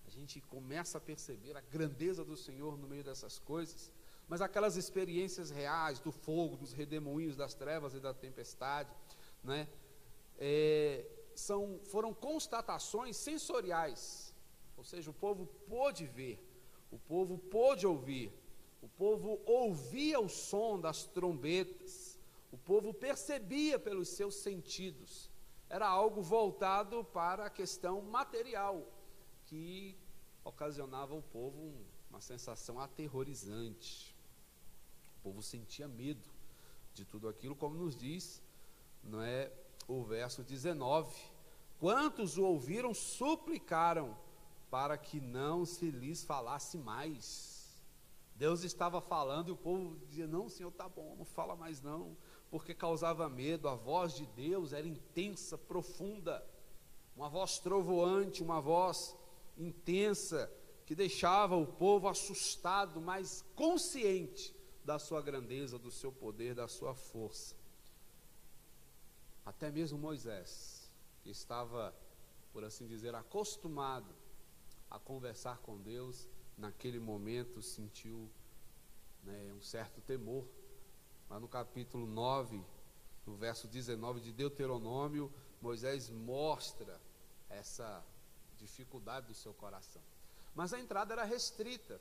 a 0.06 0.10
gente 0.10 0.40
começa 0.40 0.98
a 0.98 1.00
perceber 1.00 1.56
a 1.56 1.60
grandeza 1.60 2.24
do 2.24 2.36
Senhor 2.36 2.78
no 2.78 2.86
meio 2.86 3.04
dessas 3.04 3.38
coisas 3.38 3.90
mas 4.30 4.40
aquelas 4.40 4.76
experiências 4.76 5.50
reais 5.50 5.98
do 5.98 6.12
fogo, 6.12 6.56
dos 6.56 6.72
redemoinhos, 6.72 7.34
das 7.34 7.52
trevas 7.52 7.94
e 7.94 7.98
da 7.98 8.14
tempestade, 8.14 8.88
né, 9.42 9.68
é, 10.38 11.04
são, 11.40 11.80
foram 11.84 12.12
constatações 12.12 13.16
sensoriais, 13.16 14.34
ou 14.76 14.84
seja, 14.84 15.10
o 15.10 15.14
povo 15.14 15.46
pôde 15.68 16.06
ver, 16.06 16.38
o 16.90 16.98
povo 16.98 17.38
pôde 17.38 17.86
ouvir, 17.86 18.32
o 18.82 18.88
povo 18.88 19.40
ouvia 19.44 20.18
o 20.20 20.28
som 20.28 20.80
das 20.80 21.04
trombetas, 21.04 22.18
o 22.52 22.58
povo 22.58 22.92
percebia 22.92 23.78
pelos 23.78 24.08
seus 24.08 24.34
sentidos, 24.36 25.30
era 25.68 25.88
algo 25.88 26.22
voltado 26.22 27.04
para 27.04 27.46
a 27.46 27.50
questão 27.50 28.00
material, 28.02 28.86
que 29.46 29.96
ocasionava 30.44 31.14
ao 31.14 31.22
povo 31.22 31.74
uma 32.08 32.20
sensação 32.20 32.80
aterrorizante. 32.80 34.16
O 35.18 35.22
povo 35.22 35.42
sentia 35.42 35.86
medo 35.86 36.28
de 36.92 37.04
tudo 37.04 37.28
aquilo, 37.28 37.54
como 37.54 37.76
nos 37.76 37.96
diz 37.96 38.42
não 39.02 39.22
é, 39.22 39.50
o 39.90 40.04
verso 40.04 40.42
19. 40.42 41.14
Quantos 41.78 42.38
o 42.38 42.44
ouviram 42.44 42.94
suplicaram 42.94 44.16
para 44.70 44.96
que 44.96 45.20
não 45.20 45.64
se 45.64 45.90
lhes 45.90 46.22
falasse 46.22 46.78
mais. 46.78 47.82
Deus 48.36 48.62
estava 48.62 49.00
falando 49.00 49.48
e 49.48 49.52
o 49.52 49.56
povo 49.56 49.98
dizia: 50.06 50.26
Não, 50.26 50.48
Senhor, 50.48 50.70
tá 50.70 50.88
bom, 50.88 51.16
não 51.18 51.24
fala 51.24 51.56
mais 51.56 51.82
não, 51.82 52.16
porque 52.50 52.72
causava 52.72 53.28
medo. 53.28 53.68
A 53.68 53.74
voz 53.74 54.14
de 54.14 54.26
Deus 54.26 54.72
era 54.72 54.86
intensa, 54.86 55.58
profunda, 55.58 56.46
uma 57.16 57.28
voz 57.28 57.58
trovoante, 57.58 58.42
uma 58.42 58.60
voz 58.60 59.16
intensa, 59.58 60.50
que 60.86 60.94
deixava 60.94 61.56
o 61.56 61.66
povo 61.66 62.08
assustado, 62.08 63.00
mas 63.00 63.44
consciente 63.54 64.54
da 64.84 64.98
sua 64.98 65.20
grandeza, 65.20 65.78
do 65.78 65.90
seu 65.90 66.10
poder, 66.10 66.54
da 66.54 66.68
sua 66.68 66.94
força. 66.94 67.59
Até 69.50 69.68
mesmo 69.68 69.98
Moisés, 69.98 70.88
que 71.24 71.28
estava, 71.28 71.92
por 72.52 72.62
assim 72.62 72.86
dizer, 72.86 73.16
acostumado 73.16 74.14
a 74.88 74.96
conversar 74.96 75.58
com 75.58 75.76
Deus, 75.76 76.28
naquele 76.56 77.00
momento 77.00 77.60
sentiu 77.60 78.30
né, 79.24 79.52
um 79.52 79.60
certo 79.60 80.00
temor. 80.02 80.46
Lá 81.28 81.40
no 81.40 81.48
capítulo 81.48 82.06
9, 82.06 82.64
no 83.26 83.34
verso 83.34 83.66
19 83.66 84.20
de 84.20 84.32
Deuteronômio, 84.32 85.32
Moisés 85.60 86.08
mostra 86.08 87.00
essa 87.48 88.04
dificuldade 88.56 89.26
do 89.26 89.34
seu 89.34 89.52
coração. 89.52 90.00
Mas 90.54 90.72
a 90.72 90.78
entrada 90.78 91.12
era 91.12 91.24
restrita. 91.24 92.00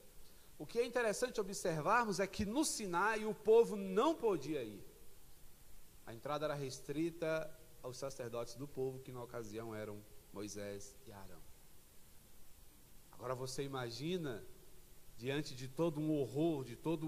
O 0.59 0.67
que 0.67 0.77
é 0.77 0.85
interessante 0.85 1.41
observarmos 1.41 2.19
é 2.19 2.27
que 2.27 2.45
no 2.45 2.63
Sinai 2.63 3.25
o 3.25 3.33
povo 3.33 3.75
não 3.75 4.13
podia 4.13 4.63
ir. 4.63 4.88
A 6.09 6.13
entrada 6.15 6.45
era 6.45 6.55
restrita 6.55 7.31
aos 7.83 7.95
sacerdotes 7.95 8.55
do 8.55 8.67
povo, 8.67 8.97
que 8.97 9.11
na 9.11 9.21
ocasião 9.21 9.75
eram 9.75 10.03
Moisés 10.33 10.95
e 11.05 11.11
Arão. 11.11 11.39
Agora 13.11 13.35
você 13.35 13.61
imagina, 13.61 14.43
diante 15.19 15.53
de 15.53 15.67
todo 15.67 15.99
um 15.99 16.11
horror, 16.19 16.63
de 16.65 16.75
toda 16.75 17.05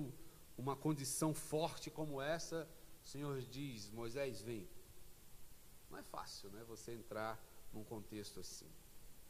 uma 0.55 0.75
condição 0.75 1.33
forte 1.33 1.89
como 1.89 2.21
essa, 2.21 2.69
o 3.03 3.07
Senhor 3.07 3.41
diz: 3.41 3.89
Moisés, 3.89 4.43
vem. 4.43 4.69
Não 5.89 5.97
é 5.97 6.03
fácil, 6.03 6.51
né? 6.51 6.63
Você 6.65 6.93
entrar 6.93 7.43
num 7.73 7.83
contexto 7.83 8.39
assim. 8.39 8.69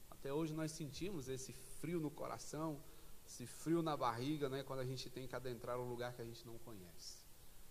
Até 0.10 0.34
hoje 0.34 0.54
nós 0.54 0.74
sentimos 0.74 1.30
esse 1.30 1.54
frio 1.54 2.02
no 2.02 2.12
coração, 2.12 2.84
esse 3.26 3.48
frio 3.48 3.82
na 3.82 3.96
barriga, 3.96 4.50
né, 4.50 4.64
quando 4.64 4.82
a 4.82 4.86
gente 4.86 5.10
tem 5.10 5.30
que 5.30 5.36
adentrar 5.36 5.80
um 5.80 5.88
lugar 5.88 6.14
que 6.14 6.22
a 6.22 6.26
gente 6.26 6.46
não 6.46 6.58
conhece. 6.58 7.21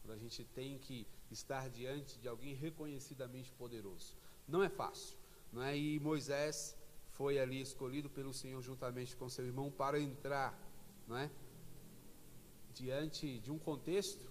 Quando 0.02 0.14
a 0.14 0.18
gente 0.18 0.44
tem 0.44 0.78
que 0.78 1.06
estar 1.30 1.68
diante 1.68 2.18
de 2.18 2.28
alguém 2.28 2.54
reconhecidamente 2.54 3.52
poderoso. 3.52 4.16
Não 4.46 4.62
é 4.62 4.68
fácil, 4.68 5.16
não 5.52 5.62
é? 5.62 5.76
E 5.76 6.00
Moisés 6.00 6.76
foi 7.10 7.38
ali 7.38 7.60
escolhido 7.60 8.08
pelo 8.08 8.32
Senhor 8.32 8.60
juntamente 8.62 9.16
com 9.16 9.28
seu 9.28 9.46
irmão 9.46 9.70
para 9.70 10.00
entrar, 10.00 10.58
não 11.06 11.16
é? 11.16 11.30
Diante 12.72 13.38
de 13.40 13.50
um 13.50 13.58
contexto 13.58 14.30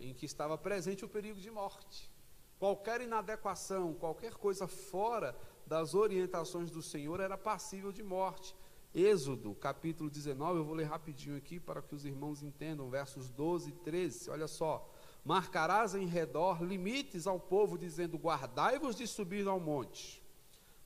em 0.00 0.12
que 0.14 0.26
estava 0.26 0.56
presente 0.58 1.04
o 1.04 1.08
perigo 1.08 1.40
de 1.40 1.50
morte. 1.50 2.10
Qualquer 2.58 3.00
inadequação, 3.00 3.94
qualquer 3.94 4.34
coisa 4.34 4.66
fora 4.66 5.36
das 5.66 5.94
orientações 5.94 6.70
do 6.70 6.82
Senhor 6.82 7.20
era 7.20 7.36
passível 7.36 7.92
de 7.92 8.02
morte. 8.02 8.54
Êxodo, 8.94 9.54
capítulo 9.54 10.10
19, 10.10 10.58
eu 10.58 10.64
vou 10.64 10.74
ler 10.74 10.84
rapidinho 10.84 11.36
aqui 11.36 11.58
para 11.58 11.80
que 11.80 11.94
os 11.94 12.04
irmãos 12.04 12.42
entendam, 12.42 12.90
versos 12.90 13.30
12 13.30 13.70
e 13.70 13.72
13. 13.72 14.30
Olha 14.30 14.46
só. 14.46 14.91
Marcarás 15.24 15.94
em 15.94 16.06
redor 16.06 16.62
limites 16.62 17.26
ao 17.26 17.38
povo, 17.38 17.78
dizendo: 17.78 18.18
Guardai-vos 18.18 18.96
de 18.96 19.06
subir 19.06 19.46
ao 19.46 19.60
monte, 19.60 20.22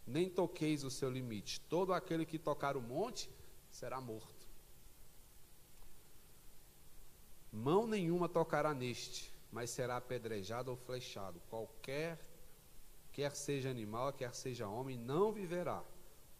nem 0.06 0.28
toqueis 0.28 0.84
o 0.84 0.90
seu 0.90 1.10
limite. 1.10 1.60
Todo 1.60 1.92
aquele 1.92 2.26
que 2.26 2.38
tocar 2.38 2.76
o 2.76 2.82
monte 2.82 3.30
será 3.70 4.00
morto. 4.00 4.46
Mão 7.50 7.86
nenhuma 7.86 8.28
tocará 8.28 8.74
neste, 8.74 9.32
mas 9.50 9.70
será 9.70 9.96
apedrejado 9.96 10.70
ou 10.70 10.76
flechado. 10.76 11.40
Qualquer, 11.48 12.20
quer 13.12 13.34
seja 13.34 13.70
animal, 13.70 14.12
quer 14.12 14.34
seja 14.34 14.68
homem, 14.68 14.98
não 14.98 15.32
viverá. 15.32 15.82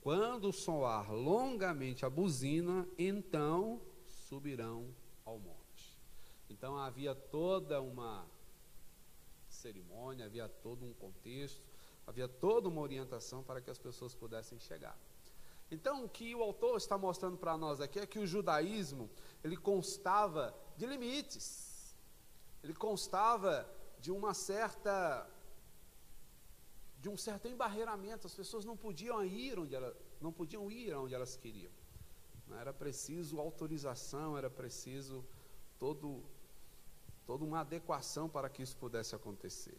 Quando 0.03 0.53
soar 0.53 1.11
longamente 1.11 2.05
a 2.05 2.11
buzina, 2.11 2.87
então 2.99 3.81
subirão 4.05 4.95
ao 5.25 5.39
monte. 5.39 5.66
Então 6.49 6.77
havia 6.77 7.15
toda 7.15 7.81
uma 7.81 8.27
cerimônia, 9.49 10.27
havia 10.27 10.49
todo 10.49 10.85
um 10.85 10.93
contexto, 10.95 11.63
havia 12.07 12.29
toda 12.29 12.69
uma 12.69 12.81
orientação 12.81 13.43
para 13.43 13.61
que 13.61 13.71
as 13.71 13.79
pessoas 13.79 14.15
pudessem 14.15 14.59
chegar. 14.59 14.97
Então, 15.71 16.05
o 16.05 16.09
que 16.09 16.33
o 16.35 16.43
autor 16.43 16.77
está 16.77 16.97
mostrando 16.97 17.37
para 17.37 17.57
nós 17.57 17.81
aqui 17.81 17.99
é 17.99 18.07
que 18.07 18.21
o 18.21 18.27
judaísmo, 18.27 19.11
ele 19.43 19.57
constava 19.57 20.55
de 20.77 20.87
limites. 20.87 21.97
Ele 22.63 22.75
constava 22.75 23.69
de 23.99 24.13
uma 24.13 24.33
certa 24.33 25.29
de 26.99 27.09
um 27.09 27.17
certo 27.17 27.47
embarreiramento, 27.47 28.27
as 28.27 28.35
pessoas 28.35 28.65
não 28.65 28.77
podiam 28.77 29.25
ir 29.25 29.59
onde 29.59 29.75
elas 29.75 29.95
não 30.21 30.33
podiam 30.33 30.69
ir 30.71 30.93
onde 30.95 31.15
elas 31.15 31.37
queriam. 31.37 31.71
Era 32.59 32.73
preciso 32.73 33.39
autorização, 33.39 34.37
era 34.37 34.49
preciso 34.49 35.25
todo, 35.79 36.25
toda 37.27 37.45
uma 37.45 37.61
adequação 37.61 38.29
para 38.29 38.49
que 38.49 38.63
isso 38.63 38.77
pudesse 38.77 39.15
acontecer. 39.15 39.77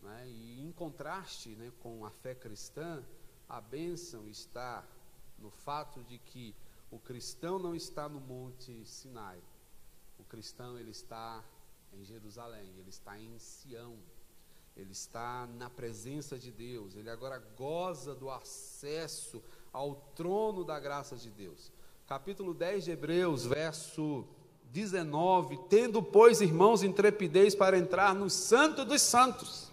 Né? 0.00 0.28
E 0.28 0.62
em 0.62 0.72
contraste 0.72 1.50
né, 1.50 1.72
com 1.80 2.04
a 2.04 2.10
fé 2.10 2.34
cristã, 2.34 3.04
a 3.48 3.60
bênção 3.60 4.28
está 4.28 4.84
no 5.38 5.50
fato 5.50 6.02
de 6.04 6.18
que 6.18 6.54
o 6.90 6.98
cristão 6.98 7.58
não 7.58 7.74
está 7.74 8.08
no 8.08 8.20
Monte 8.20 8.84
Sinai. 8.86 9.42
O 10.18 10.24
cristão 10.24 10.78
ele 10.78 10.92
está 10.92 11.44
em 11.92 12.04
Jerusalém, 12.04 12.72
ele 12.78 12.90
está 12.90 13.18
em 13.18 13.38
Sião. 13.38 13.98
Ele 14.76 14.92
está 14.92 15.46
na 15.46 15.70
presença 15.70 16.38
de 16.38 16.52
Deus, 16.52 16.96
ele 16.96 17.08
agora 17.08 17.38
goza 17.56 18.14
do 18.14 18.30
acesso 18.30 19.42
ao 19.72 19.94
trono 20.14 20.64
da 20.64 20.78
graça 20.78 21.16
de 21.16 21.30
Deus. 21.30 21.72
Capítulo 22.06 22.52
10 22.52 22.84
de 22.84 22.90
Hebreus, 22.90 23.46
verso 23.46 24.28
19: 24.72 25.58
Tendo, 25.68 26.02
pois, 26.02 26.40
irmãos, 26.40 26.82
intrepidez 26.82 27.54
para 27.54 27.78
entrar 27.78 28.14
no 28.14 28.28
Santo 28.28 28.84
dos 28.84 29.02
Santos. 29.02 29.66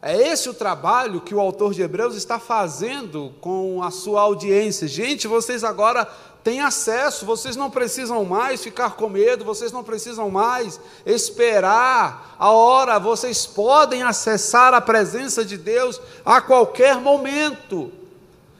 É 0.00 0.16
esse 0.16 0.48
o 0.48 0.54
trabalho 0.54 1.20
que 1.20 1.34
o 1.34 1.40
autor 1.40 1.74
de 1.74 1.82
Hebreus 1.82 2.14
está 2.14 2.38
fazendo 2.38 3.34
com 3.40 3.82
a 3.82 3.90
sua 3.90 4.20
audiência. 4.20 4.86
Gente, 4.86 5.26
vocês 5.26 5.64
agora 5.64 6.04
têm 6.44 6.60
acesso, 6.60 7.26
vocês 7.26 7.56
não 7.56 7.68
precisam 7.68 8.24
mais 8.24 8.62
ficar 8.62 8.94
com 8.94 9.08
medo, 9.08 9.44
vocês 9.44 9.72
não 9.72 9.82
precisam 9.82 10.30
mais 10.30 10.80
esperar 11.04 12.36
a 12.38 12.52
hora, 12.52 13.00
vocês 13.00 13.44
podem 13.44 14.04
acessar 14.04 14.72
a 14.72 14.80
presença 14.80 15.44
de 15.44 15.58
Deus 15.58 16.00
a 16.24 16.40
qualquer 16.40 17.00
momento. 17.00 17.92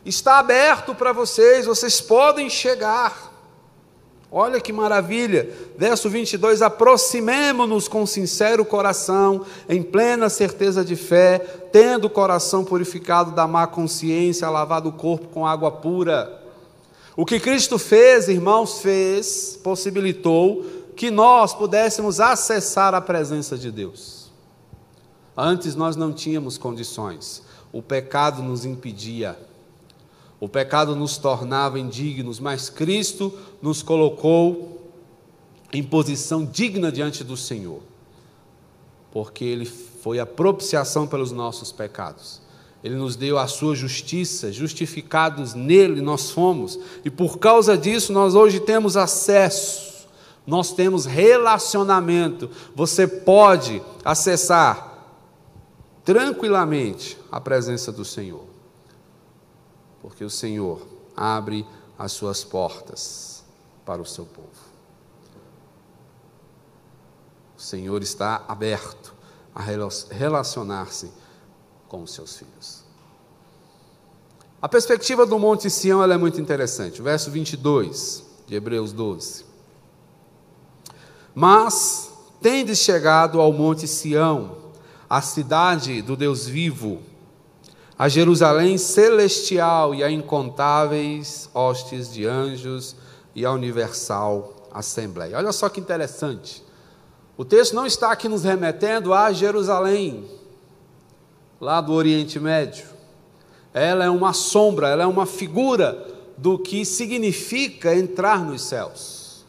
Está 0.05 0.40
aberto 0.40 0.92
para 0.92 1.12
vocês, 1.12 1.66
vocês 1.66 2.01
podem 2.01 2.51
chegar. 2.51 3.28
Olha 4.31 4.61
que 4.61 4.73
maravilha, 4.73 5.49
verso 5.77 6.11
22: 6.11 6.61
aproximemo-nos 6.61 7.88
com 7.88 8.05
sincero 8.05 8.64
coração, 8.64 9.45
em 9.69 9.83
plena 9.83 10.29
certeza 10.29 10.85
de 10.85 10.97
fé, 10.97 11.38
tendo 11.73 12.07
o 12.07 12.11
coração 12.11 12.62
purificado 12.62 13.33
da 13.33 13.47
má 13.47 13.67
consciência, 13.67 14.51
lavado 14.51 14.91
o 14.91 14.93
corpo 14.93 15.29
com 15.29 15.47
água 15.47 15.71
pura. 15.71 16.43
O 17.17 17.25
que 17.25 17.41
Cristo 17.41 17.79
fez, 17.79 18.29
irmãos, 18.29 18.81
fez, 18.81 19.59
possibilitou 19.62 20.64
que 20.95 21.11
nós 21.11 21.55
pudéssemos 21.55 22.21
acessar 22.21 22.95
a 22.95 23.01
presença 23.01 23.57
de 23.57 23.71
Deus. 23.71 24.31
Antes 25.37 25.75
nós 25.75 25.97
não 25.97 26.12
tínhamos 26.12 26.59
condições, 26.59 27.43
o 27.73 27.81
pecado 27.81 28.43
nos 28.43 28.64
impedia. 28.64 29.38
O 30.40 30.48
pecado 30.48 30.94
nos 30.94 31.16
tornava 31.16 31.81
indignos, 31.81 32.38
mas 32.38 32.70
Cristo 32.70 33.37
nos 33.61 33.83
colocou 33.83 34.79
em 35.72 35.83
posição 35.83 36.44
digna 36.44 36.92
diante 36.92 37.24
do 37.24 37.37
Senhor, 37.37 37.81
porque 39.11 39.44
Ele 39.44 39.66
foi 39.66 40.20
a 40.20 40.27
propiciação 40.27 41.07
pelos 41.07 41.33
nossos 41.33 41.72
pecados. 41.72 42.40
Ele 42.85 42.94
nos 42.94 43.16
deu 43.16 43.37
a 43.37 43.48
sua 43.48 43.74
justiça, 43.74 44.53
justificados 44.53 45.55
nele 45.55 46.01
nós 46.01 46.31
fomos, 46.31 46.79
e 47.05 47.11
por 47.11 47.38
causa 47.38 47.77
disso 47.77 48.12
nós 48.12 48.37
hoje 48.37 48.61
temos 48.61 48.96
acesso, 48.96 50.07
nós 50.46 50.72
temos 50.72 51.05
relacionamento. 51.05 52.48
Você 52.77 53.09
pode 53.09 53.83
acessar 54.05 54.87
tranquilamente 56.05 57.18
a 57.31 57.40
presença 57.40 57.90
do 57.90 58.05
Senhor 58.05 58.58
porque 60.00 60.24
o 60.24 60.30
Senhor 60.30 60.87
abre 61.16 61.66
as 61.98 62.12
suas 62.12 62.44
portas 62.44 63.44
para 63.84 64.00
o 64.00 64.06
seu 64.06 64.24
povo. 64.24 64.48
O 67.56 67.61
Senhor 67.61 68.02
está 68.02 68.44
aberto 68.46 69.14
a 69.54 69.62
relacionar-se 69.62 71.11
com 71.88 72.02
os 72.02 72.12
seus 72.12 72.37
filhos. 72.37 72.84
A 74.61 74.68
perspectiva 74.68 75.24
do 75.24 75.38
Monte 75.38 75.70
Sião 75.70 76.02
é 76.02 76.16
muito 76.16 76.40
interessante. 76.40 77.00
verso 77.02 77.30
22 77.30 78.24
de 78.46 78.54
Hebreus 78.54 78.92
12. 78.92 79.44
Mas 81.34 82.11
tendes 82.40 82.78
chegado 82.78 83.40
ao 83.40 83.52
Monte 83.52 83.87
Sião, 83.87 84.56
a 85.08 85.20
cidade 85.22 86.02
do 86.02 86.16
Deus 86.16 86.46
vivo, 86.46 87.00
a 87.98 88.08
Jerusalém 88.08 88.78
celestial 88.78 89.92
e 89.92 90.04
a 90.04 90.11
incontáveis 90.11 91.50
hostes 91.52 92.12
de 92.12 92.24
anjos 92.24 92.94
e 93.34 93.44
a 93.44 93.50
universal 93.50 94.68
assembleia. 94.72 95.37
Olha 95.37 95.50
só 95.50 95.68
que 95.68 95.80
interessante. 95.80 96.62
O 97.37 97.44
texto 97.44 97.74
não 97.74 97.87
está 97.87 98.12
aqui 98.12 98.28
nos 98.28 98.44
remetendo 98.44 99.12
a 99.12 99.32
Jerusalém, 99.32 100.28
lá 101.61 101.80
do 101.80 101.92
Oriente 101.92 102.38
Médio. 102.38 102.87
Ela 103.74 104.04
é 104.04 104.11
uma 104.11 104.32
sombra, 104.32 104.88
ela 104.88 105.02
é 105.02 105.06
uma 105.06 105.26
figura 105.26 106.06
do 106.37 106.56
que 106.56 106.84
significa 106.84 107.94
entrar 107.96 108.44
nos 108.44 108.62
céus. 108.62 109.44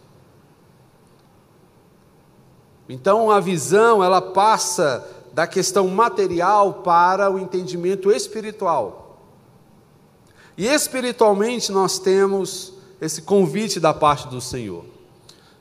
Então 2.88 3.30
a 3.30 3.40
visão, 3.40 4.04
ela 4.04 4.20
passa 4.20 5.08
da 5.40 5.48
questão 5.48 5.88
material 5.88 6.82
para 6.84 7.32
o 7.32 7.40
entendimento 7.40 8.12
espiritual. 8.12 9.22
E 10.58 10.68
espiritualmente 10.68 11.72
nós 11.72 11.98
temos 11.98 12.74
esse 13.00 13.22
convite 13.22 13.80
da 13.80 13.94
parte 13.94 14.28
do 14.28 14.42
Senhor. 14.42 14.84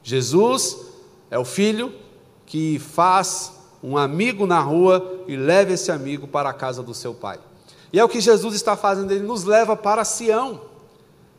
Jesus 0.03 0.79
é 1.31 1.39
o 1.39 1.45
filho 1.45 1.95
que 2.45 2.81
faz 2.81 3.53
um 3.81 3.97
amigo 3.97 4.49
na 4.49 4.59
rua 4.59 5.23
e 5.29 5.37
leva 5.37 5.73
esse 5.73 5.93
amigo 5.93 6.27
para 6.27 6.51
a 6.51 6.53
casa 6.53 6.83
do 6.83 6.93
seu 6.93 7.15
pai. 7.15 7.39
E 7.93 8.01
é 8.01 8.05
o 8.05 8.09
que 8.09 8.21
Jesus 8.21 8.57
está 8.57 8.77
fazendo, 8.77 9.13
ele 9.13 9.25
nos 9.25 9.45
leva 9.45 9.77
para 9.77 10.05
Sião. 10.05 10.61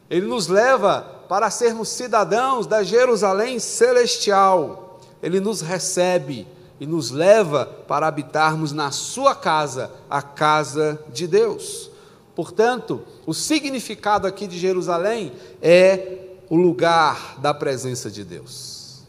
Ele 0.10 0.26
nos 0.26 0.48
leva 0.48 1.02
para 1.28 1.50
sermos 1.50 1.90
cidadãos 1.90 2.66
da 2.66 2.84
Jerusalém 2.84 3.60
celestial. 3.60 4.98
Ele 5.22 5.42
nos 5.42 5.60
recebe 5.60 6.48
e 6.80 6.86
nos 6.86 7.12
leva 7.12 7.66
para 7.66 8.08
habitarmos 8.08 8.72
na 8.72 8.92
sua 8.92 9.36
casa, 9.36 9.92
a 10.10 10.22
casa 10.22 11.04
de 11.12 11.28
Deus. 11.28 11.92
Portanto, 12.36 13.02
o 13.26 13.34
significado 13.34 14.26
aqui 14.26 14.48
de 14.48 14.58
Jerusalém 14.58 15.34
é 15.62 16.38
o 16.50 16.56
lugar 16.56 17.38
da 17.40 17.54
presença 17.54 18.10
de 18.10 18.24
Deus. 18.24 19.04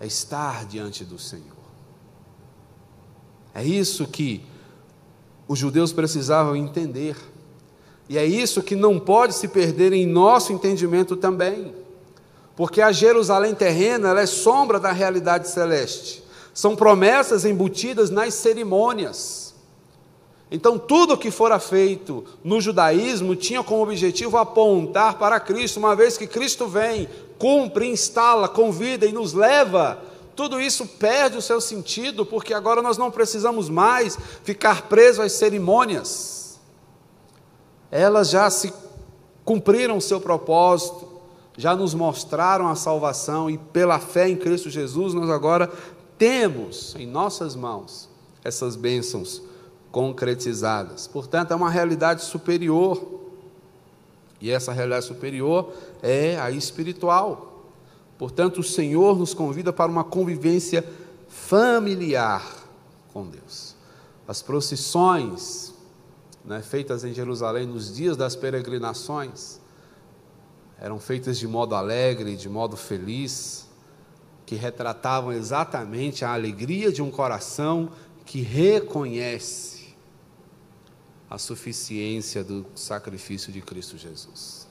É 0.00 0.06
estar 0.06 0.66
diante 0.66 1.04
do 1.04 1.18
Senhor. 1.18 1.46
É 3.54 3.64
isso 3.64 4.06
que 4.06 4.44
os 5.46 5.58
judeus 5.58 5.92
precisavam 5.92 6.56
entender. 6.56 7.16
E 8.08 8.18
é 8.18 8.26
isso 8.26 8.62
que 8.62 8.74
não 8.74 8.98
pode 8.98 9.34
se 9.34 9.46
perder 9.46 9.92
em 9.92 10.06
nosso 10.06 10.52
entendimento 10.52 11.14
também 11.14 11.81
porque 12.56 12.80
a 12.80 12.92
Jerusalém 12.92 13.54
terrena 13.54 14.10
ela 14.10 14.20
é 14.20 14.26
sombra 14.26 14.78
da 14.78 14.92
realidade 14.92 15.48
celeste. 15.48 16.22
São 16.52 16.76
promessas 16.76 17.44
embutidas 17.44 18.10
nas 18.10 18.34
cerimônias. 18.34 19.54
Então, 20.50 20.78
tudo 20.78 21.16
que 21.16 21.30
fora 21.30 21.58
feito 21.58 22.26
no 22.44 22.60
judaísmo 22.60 23.34
tinha 23.34 23.62
como 23.62 23.82
objetivo 23.82 24.36
apontar 24.36 25.14
para 25.18 25.40
Cristo, 25.40 25.78
uma 25.78 25.96
vez 25.96 26.18
que 26.18 26.26
Cristo 26.26 26.68
vem, 26.68 27.08
cumpre, 27.38 27.88
instala, 27.88 28.46
convida 28.46 29.06
e 29.06 29.12
nos 29.12 29.32
leva, 29.32 29.98
tudo 30.36 30.60
isso 30.60 30.86
perde 30.86 31.38
o 31.38 31.42
seu 31.42 31.58
sentido, 31.58 32.26
porque 32.26 32.52
agora 32.52 32.82
nós 32.82 32.98
não 32.98 33.10
precisamos 33.10 33.70
mais 33.70 34.18
ficar 34.44 34.82
presos 34.82 35.24
às 35.24 35.32
cerimônias, 35.32 36.60
elas 37.90 38.28
já 38.28 38.48
se 38.50 38.72
cumpriram 39.44 39.96
o 39.96 40.02
seu 40.02 40.20
propósito, 40.20 41.11
já 41.62 41.76
nos 41.76 41.94
mostraram 41.94 42.66
a 42.66 42.74
salvação 42.74 43.48
e 43.48 43.56
pela 43.56 44.00
fé 44.00 44.28
em 44.28 44.36
Cristo 44.36 44.68
Jesus, 44.68 45.14
nós 45.14 45.30
agora 45.30 45.70
temos 46.18 46.96
em 46.98 47.06
nossas 47.06 47.54
mãos 47.54 48.08
essas 48.42 48.74
bênçãos 48.74 49.40
concretizadas. 49.92 51.06
Portanto, 51.06 51.52
é 51.52 51.54
uma 51.54 51.70
realidade 51.70 52.24
superior. 52.24 53.20
E 54.40 54.50
essa 54.50 54.72
realidade 54.72 55.04
superior 55.04 55.72
é 56.02 56.36
a 56.36 56.50
espiritual. 56.50 57.68
Portanto, 58.18 58.58
o 58.58 58.64
Senhor 58.64 59.16
nos 59.16 59.32
convida 59.32 59.72
para 59.72 59.88
uma 59.88 60.02
convivência 60.02 60.84
familiar 61.28 62.44
com 63.12 63.24
Deus. 63.24 63.76
As 64.26 64.42
procissões 64.42 65.72
né, 66.44 66.60
feitas 66.60 67.04
em 67.04 67.14
Jerusalém 67.14 67.68
nos 67.68 67.94
dias 67.94 68.16
das 68.16 68.34
peregrinações 68.34 69.61
eram 70.82 70.98
feitas 70.98 71.38
de 71.38 71.46
modo 71.46 71.76
alegre, 71.76 72.34
de 72.34 72.48
modo 72.48 72.76
feliz, 72.76 73.68
que 74.44 74.56
retratavam 74.56 75.32
exatamente 75.32 76.24
a 76.24 76.32
alegria 76.32 76.90
de 76.90 77.00
um 77.00 77.08
coração 77.08 77.90
que 78.26 78.40
reconhece 78.40 79.94
a 81.30 81.38
suficiência 81.38 82.42
do 82.42 82.66
sacrifício 82.74 83.52
de 83.52 83.62
Cristo 83.62 83.96
Jesus. 83.96 84.66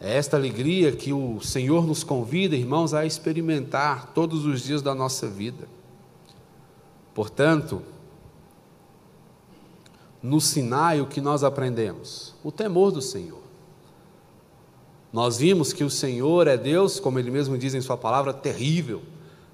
É 0.00 0.16
esta 0.16 0.38
alegria 0.38 0.90
que 0.92 1.12
o 1.12 1.38
Senhor 1.42 1.86
nos 1.86 2.02
convida, 2.02 2.56
irmãos, 2.56 2.94
a 2.94 3.04
experimentar 3.04 4.14
todos 4.14 4.46
os 4.46 4.62
dias 4.62 4.80
da 4.80 4.94
nossa 4.94 5.28
vida. 5.28 5.68
Portanto, 7.14 7.82
no 10.22 10.40
Sinai, 10.40 11.02
o 11.02 11.06
que 11.06 11.20
nós 11.20 11.44
aprendemos? 11.44 12.34
O 12.42 12.50
temor 12.50 12.92
do 12.92 13.02
Senhor. 13.02 13.47
Nós 15.12 15.38
vimos 15.38 15.72
que 15.72 15.84
o 15.84 15.90
Senhor 15.90 16.46
é 16.46 16.56
Deus, 16.56 17.00
como 17.00 17.18
Ele 17.18 17.30
mesmo 17.30 17.56
diz 17.56 17.74
em 17.74 17.80
Sua 17.80 17.96
palavra, 17.96 18.32
terrível, 18.32 19.02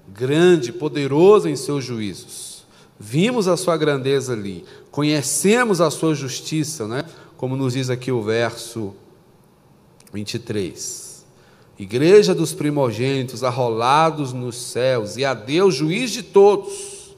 grande, 0.07 0.71
poderoso 0.71 1.47
em 1.47 1.55
seus 1.55 1.83
juízos. 1.83 2.65
Vimos 2.99 3.47
a 3.47 3.57
sua 3.57 3.75
grandeza 3.75 4.33
ali, 4.33 4.63
conhecemos 4.89 5.81
a 5.81 5.91
sua 5.91 6.15
justiça, 6.15 6.87
né? 6.87 7.03
como 7.35 7.55
nos 7.55 7.73
diz 7.73 7.89
aqui 7.89 8.11
o 8.11 8.21
verso 8.21 8.93
23. 10.13 11.25
Igreja 11.77 12.33
dos 12.33 12.53
primogênitos, 12.53 13.43
arrolados 13.43 14.31
nos 14.31 14.55
céus, 14.55 15.17
e 15.17 15.25
a 15.25 15.33
Deus, 15.33 15.75
juiz 15.75 16.11
de 16.11 16.23
todos, 16.23 17.15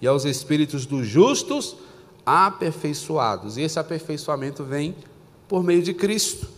e 0.00 0.06
aos 0.06 0.24
espíritos 0.24 0.86
dos 0.86 1.06
justos, 1.06 1.76
aperfeiçoados. 2.24 3.58
E 3.58 3.62
esse 3.62 3.78
aperfeiçoamento 3.78 4.64
vem 4.64 4.96
por 5.46 5.62
meio 5.62 5.82
de 5.82 5.92
Cristo. 5.92 6.48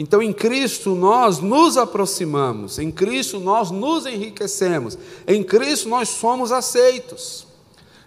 Então, 0.00 0.22
em 0.22 0.32
Cristo 0.32 0.94
nós 0.94 1.40
nos 1.40 1.76
aproximamos, 1.76 2.78
em 2.78 2.90
Cristo 2.90 3.38
nós 3.38 3.70
nos 3.70 4.06
enriquecemos, 4.06 4.96
em 5.26 5.44
Cristo 5.44 5.90
nós 5.90 6.08
somos 6.08 6.50
aceitos. 6.50 7.46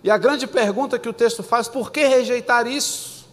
E 0.04 0.10
a 0.10 0.18
grande 0.18 0.48
pergunta 0.48 0.98
que 0.98 1.08
o 1.08 1.14
texto 1.14 1.44
faz: 1.44 1.68
por 1.68 1.92
que 1.92 2.04
rejeitar 2.04 2.66
isso? 2.66 3.28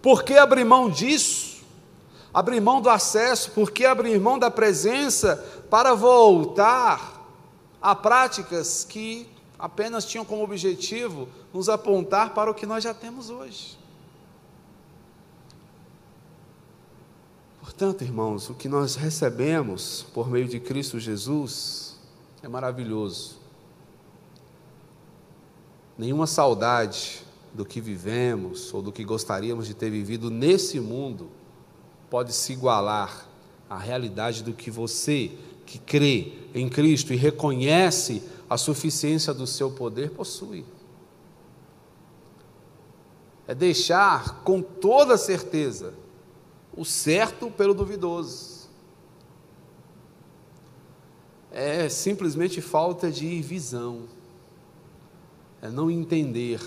Por 0.00 0.22
que 0.22 0.34
abrir 0.34 0.64
mão 0.64 0.88
disso? 0.88 1.56
Abrir 2.32 2.60
mão 2.60 2.80
do 2.80 2.88
acesso, 2.88 3.50
por 3.50 3.72
que 3.72 3.84
abrir 3.84 4.20
mão 4.20 4.38
da 4.38 4.48
presença 4.48 5.44
para 5.68 5.92
voltar 5.92 7.28
a 7.82 7.96
práticas 7.96 8.84
que 8.84 9.28
apenas 9.58 10.04
tinham 10.04 10.24
como 10.24 10.44
objetivo 10.44 11.28
nos 11.52 11.68
apontar 11.68 12.32
para 12.32 12.48
o 12.48 12.54
que 12.54 12.64
nós 12.64 12.84
já 12.84 12.94
temos 12.94 13.28
hoje? 13.28 13.75
Portanto, 17.66 18.04
irmãos, 18.04 18.48
o 18.48 18.54
que 18.54 18.68
nós 18.68 18.94
recebemos 18.94 20.06
por 20.14 20.30
meio 20.30 20.46
de 20.46 20.60
Cristo 20.60 21.00
Jesus 21.00 21.96
é 22.40 22.46
maravilhoso 22.46 23.40
nenhuma 25.98 26.28
saudade 26.28 27.24
do 27.52 27.64
que 27.64 27.80
vivemos 27.80 28.72
ou 28.72 28.80
do 28.80 28.92
que 28.92 29.02
gostaríamos 29.02 29.66
de 29.66 29.74
ter 29.74 29.90
vivido 29.90 30.30
nesse 30.30 30.78
mundo 30.78 31.28
pode 32.08 32.32
se 32.32 32.52
igualar 32.52 33.26
à 33.68 33.76
realidade 33.76 34.44
do 34.44 34.52
que 34.52 34.70
você, 34.70 35.32
que 35.66 35.80
crê 35.80 36.34
em 36.54 36.68
Cristo 36.68 37.12
e 37.12 37.16
reconhece 37.16 38.22
a 38.48 38.56
suficiência 38.56 39.34
do 39.34 39.44
seu 39.44 39.72
poder, 39.72 40.12
possui. 40.12 40.64
É 43.44 43.56
deixar 43.56 44.44
com 44.44 44.62
toda 44.62 45.18
certeza 45.18 46.05
o 46.76 46.84
certo 46.84 47.50
pelo 47.50 47.74
duvidoso. 47.74 48.68
É 51.50 51.88
simplesmente 51.88 52.60
falta 52.60 53.10
de 53.10 53.40
visão 53.40 54.04
é 55.62 55.70
não 55.70 55.90
entender 55.90 56.60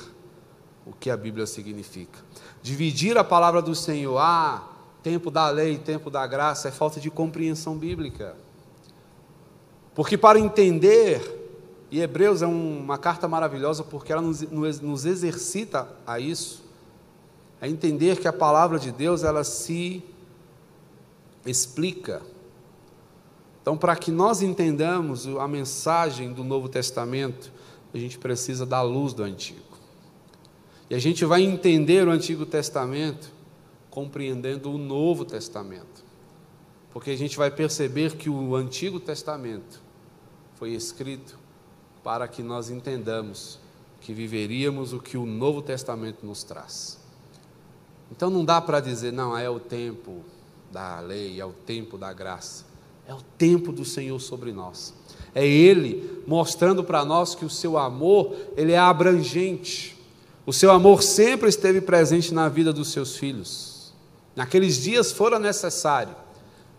o 0.85 0.91
que 0.91 1.09
a 1.09 1.17
Bíblia 1.17 1.45
significa. 1.45 2.19
Dividir 2.61 3.17
a 3.17 3.23
palavra 3.23 3.61
do 3.61 3.75
Senhor, 3.75 4.17
ah, 4.17 4.67
tempo 5.03 5.29
da 5.29 5.49
lei, 5.49 5.77
tempo 5.77 6.09
da 6.09 6.25
graça, 6.25 6.67
é 6.67 6.71
falta 6.71 6.99
de 6.99 7.09
compreensão 7.09 7.77
bíblica. 7.77 8.35
Porque 9.93 10.17
para 10.17 10.39
entender, 10.39 11.21
e 11.91 12.01
Hebreus 12.01 12.41
é 12.41 12.47
uma 12.47 12.97
carta 12.97 13.27
maravilhosa 13.27 13.83
porque 13.83 14.11
ela 14.11 14.21
nos, 14.21 14.41
nos 14.81 15.05
exercita 15.05 15.87
a 16.05 16.19
isso, 16.19 16.63
a 17.61 17.67
entender 17.67 18.19
que 18.19 18.27
a 18.27 18.33
palavra 18.33 18.79
de 18.79 18.91
Deus 18.91 19.23
ela 19.23 19.43
se 19.43 20.03
explica. 21.45 22.21
Então, 23.61 23.77
para 23.77 23.95
que 23.95 24.11
nós 24.11 24.41
entendamos 24.41 25.27
a 25.27 25.47
mensagem 25.47 26.31
do 26.31 26.43
Novo 26.43 26.69
Testamento, 26.69 27.51
a 27.93 27.97
gente 27.97 28.17
precisa 28.17 28.65
da 28.65 28.81
luz 28.81 29.13
do 29.13 29.23
Antigo. 29.23 29.59
E 30.89 30.95
a 30.95 30.99
gente 30.99 31.23
vai 31.25 31.43
entender 31.43 32.07
o 32.07 32.11
Antigo 32.11 32.45
Testamento 32.45 33.31
compreendendo 33.89 34.71
o 34.71 34.77
Novo 34.77 35.25
Testamento. 35.25 36.03
Porque 36.91 37.11
a 37.11 37.17
gente 37.17 37.37
vai 37.37 37.51
perceber 37.51 38.15
que 38.15 38.29
o 38.29 38.55
Antigo 38.55 38.99
Testamento 38.99 39.81
foi 40.55 40.71
escrito 40.71 41.37
para 42.03 42.27
que 42.27 42.41
nós 42.41 42.69
entendamos 42.69 43.59
que 44.01 44.13
viveríamos 44.13 44.93
o 44.93 44.99
que 44.99 45.17
o 45.17 45.25
Novo 45.25 45.61
Testamento 45.61 46.25
nos 46.25 46.43
traz. 46.43 46.98
Então 48.11 48.29
não 48.29 48.43
dá 48.43 48.59
para 48.59 48.79
dizer, 48.79 49.13
não, 49.13 49.37
é 49.37 49.49
o 49.49 49.59
tempo 49.59 50.23
da 50.71 50.99
lei, 50.99 51.39
é 51.39 51.45
o 51.45 51.51
tempo 51.51 51.97
da 51.97 52.13
graça. 52.13 52.65
É 53.07 53.13
o 53.13 53.21
tempo 53.37 53.71
do 53.71 53.83
Senhor 53.83 54.19
sobre 54.19 54.51
nós. 54.51 54.93
É 55.33 55.45
Ele 55.45 56.23
mostrando 56.27 56.83
para 56.83 57.03
nós 57.03 57.33
que 57.33 57.43
o 57.43 57.49
seu 57.49 57.77
amor, 57.77 58.35
ele 58.55 58.71
é 58.71 58.77
abrangente. 58.77 59.97
O 60.45 60.53
seu 60.53 60.71
amor 60.71 61.01
sempre 61.01 61.49
esteve 61.49 61.81
presente 61.81 62.33
na 62.33 62.47
vida 62.47 62.71
dos 62.71 62.91
seus 62.91 63.15
filhos. 63.15 63.93
Naqueles 64.35 64.77
dias 64.77 65.11
fora 65.11 65.39
necessário 65.39 66.15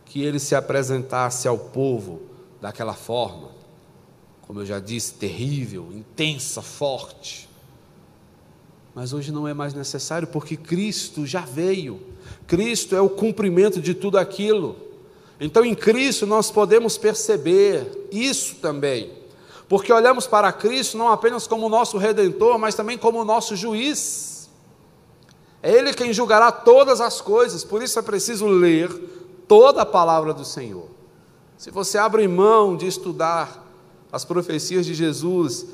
que 0.07 0.23
ele 0.23 0.39
se 0.39 0.55
apresentasse 0.55 1.47
ao 1.47 1.59
povo 1.59 2.23
daquela 2.61 2.95
forma, 2.95 3.51
como 4.43 4.61
eu 4.61 4.67
já 4.67 4.81
disse, 4.81 5.15
terrível, 5.15 5.89
intensa, 5.93 6.63
forte. 6.63 7.50
Mas 8.95 9.13
hoje 9.13 9.31
não 9.31 9.47
é 9.47 9.55
mais 9.55 9.73
necessário 9.73 10.29
porque 10.29 10.57
Cristo 10.57 11.25
já 11.27 11.41
veio. 11.41 12.01
Cristo 12.47 12.97
é 12.97 13.01
o 13.01 13.09
cumprimento 13.09 13.81
de 13.81 13.95
tudo 13.95 14.19
aquilo. 14.19 14.77
Então, 15.41 15.65
em 15.65 15.75
Cristo, 15.75 16.27
nós 16.27 16.51
podemos 16.51 16.99
perceber 16.99 18.09
isso 18.13 18.57
também, 18.57 19.11
porque 19.69 19.91
olhamos 19.91 20.27
para 20.27 20.53
Cristo 20.53 20.99
não 20.99 21.09
apenas 21.09 21.47
como 21.47 21.69
nosso 21.69 21.97
redentor, 21.97 22.59
mas 22.59 22.75
também 22.75 22.99
como 22.99 23.25
nosso 23.25 23.57
juiz. 23.57 24.51
É 25.63 25.73
Ele 25.73 25.95
quem 25.95 26.13
julgará 26.13 26.53
todas 26.53 27.01
as 27.01 27.23
coisas, 27.23 27.65
por 27.65 27.83
isso 27.83 27.99
é 27.99 28.03
preciso 28.03 28.47
ler 28.47 28.91
toda 29.49 29.81
a 29.83 29.87
palavra 29.87 30.35
do 30.35 30.45
Senhor. 30.45 30.89
Se 31.57 31.71
você 31.71 31.97
abre 31.97 32.27
mão 32.29 32.77
de 32.77 32.87
estudar 32.87 33.67
as 34.13 34.25
profecias 34.25 34.85
de 34.85 34.93
Jesus 34.93 35.67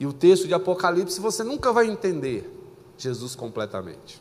e 0.00 0.06
o 0.06 0.14
texto 0.14 0.48
de 0.48 0.54
Apocalipse, 0.54 1.20
você 1.20 1.44
nunca 1.44 1.74
vai 1.74 1.86
entender 1.86 2.50
Jesus 2.96 3.34
completamente. 3.34 4.20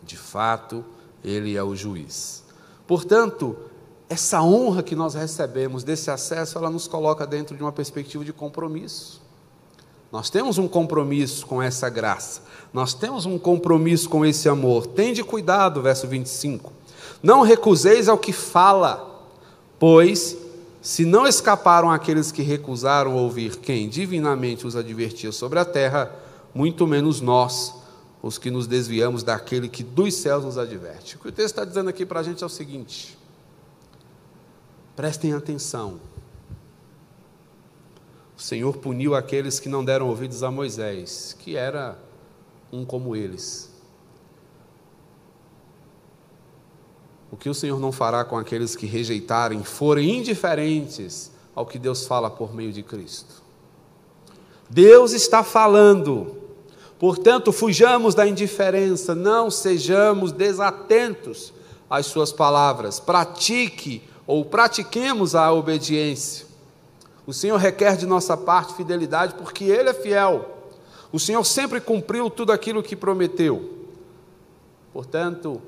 De 0.00 0.16
fato, 0.16 0.84
ele 1.22 1.56
é 1.56 1.62
o 1.62 1.74
juiz. 1.74 2.44
Portanto, 2.86 3.56
essa 4.08 4.40
honra 4.40 4.82
que 4.84 4.94
nós 4.94 5.14
recebemos 5.14 5.82
desse 5.82 6.08
acesso, 6.08 6.56
ela 6.56 6.70
nos 6.70 6.86
coloca 6.86 7.26
dentro 7.26 7.56
de 7.56 7.62
uma 7.62 7.72
perspectiva 7.72 8.24
de 8.24 8.32
compromisso. 8.32 9.20
Nós 10.12 10.30
temos 10.30 10.56
um 10.56 10.68
compromisso 10.68 11.44
com 11.46 11.60
essa 11.60 11.88
graça. 11.88 12.42
Nós 12.72 12.94
temos 12.94 13.26
um 13.26 13.38
compromisso 13.38 14.08
com 14.08 14.24
esse 14.24 14.48
amor. 14.48 14.86
Tende 14.86 15.24
cuidado, 15.24 15.82
verso 15.82 16.06
25. 16.06 16.72
Não 17.20 17.42
recuseis 17.42 18.08
ao 18.08 18.18
que 18.18 18.32
fala, 18.32 19.26
pois 19.80 20.36
se 20.82 21.04
não 21.04 21.26
escaparam 21.26 21.90
aqueles 21.90 22.32
que 22.32 22.42
recusaram 22.42 23.14
ouvir 23.14 23.56
quem 23.56 23.88
divinamente 23.88 24.66
os 24.66 24.74
advertia 24.74 25.30
sobre 25.30 25.58
a 25.58 25.64
terra, 25.64 26.10
muito 26.54 26.86
menos 26.86 27.20
nós, 27.20 27.74
os 28.22 28.38
que 28.38 28.50
nos 28.50 28.66
desviamos 28.66 29.22
daquele 29.22 29.68
que 29.68 29.82
dos 29.82 30.14
céus 30.14 30.44
nos 30.44 30.56
adverte. 30.58 31.16
O 31.16 31.18
que 31.18 31.28
o 31.28 31.32
texto 31.32 31.56
está 31.56 31.64
dizendo 31.64 31.90
aqui 31.90 32.04
para 32.06 32.20
a 32.20 32.22
gente 32.22 32.42
é 32.42 32.46
o 32.46 32.50
seguinte: 32.50 33.18
prestem 34.96 35.32
atenção. 35.32 36.00
O 38.36 38.42
Senhor 38.42 38.78
puniu 38.78 39.14
aqueles 39.14 39.60
que 39.60 39.68
não 39.68 39.84
deram 39.84 40.08
ouvidos 40.08 40.42
a 40.42 40.50
Moisés, 40.50 41.36
que 41.38 41.56
era 41.56 41.98
um 42.72 42.86
como 42.86 43.14
eles. 43.14 43.69
O 47.30 47.36
que 47.36 47.48
o 47.48 47.54
Senhor 47.54 47.78
não 47.78 47.92
fará 47.92 48.24
com 48.24 48.36
aqueles 48.36 48.74
que 48.74 48.86
rejeitarem, 48.86 49.62
forem 49.62 50.18
indiferentes 50.18 51.30
ao 51.54 51.64
que 51.64 51.78
Deus 51.78 52.06
fala 52.06 52.28
por 52.28 52.54
meio 52.54 52.72
de 52.72 52.82
Cristo? 52.82 53.42
Deus 54.68 55.12
está 55.12 55.42
falando, 55.42 56.36
portanto, 56.98 57.52
fujamos 57.52 58.14
da 58.14 58.26
indiferença, 58.26 59.14
não 59.14 59.50
sejamos 59.50 60.32
desatentos 60.32 61.52
às 61.88 62.06
Suas 62.06 62.32
palavras, 62.32 62.98
pratique 63.00 64.02
ou 64.26 64.44
pratiquemos 64.44 65.34
a 65.34 65.52
obediência. 65.52 66.46
O 67.26 67.32
Senhor 67.32 67.56
requer 67.56 67.96
de 67.96 68.06
nossa 68.06 68.36
parte 68.36 68.74
fidelidade, 68.74 69.34
porque 69.34 69.64
Ele 69.64 69.90
é 69.90 69.94
fiel. 69.94 70.58
O 71.12 71.18
Senhor 71.18 71.44
sempre 71.44 71.80
cumpriu 71.80 72.30
tudo 72.30 72.52
aquilo 72.52 72.82
que 72.82 72.96
prometeu. 72.96 73.86
Portanto, 74.92 75.60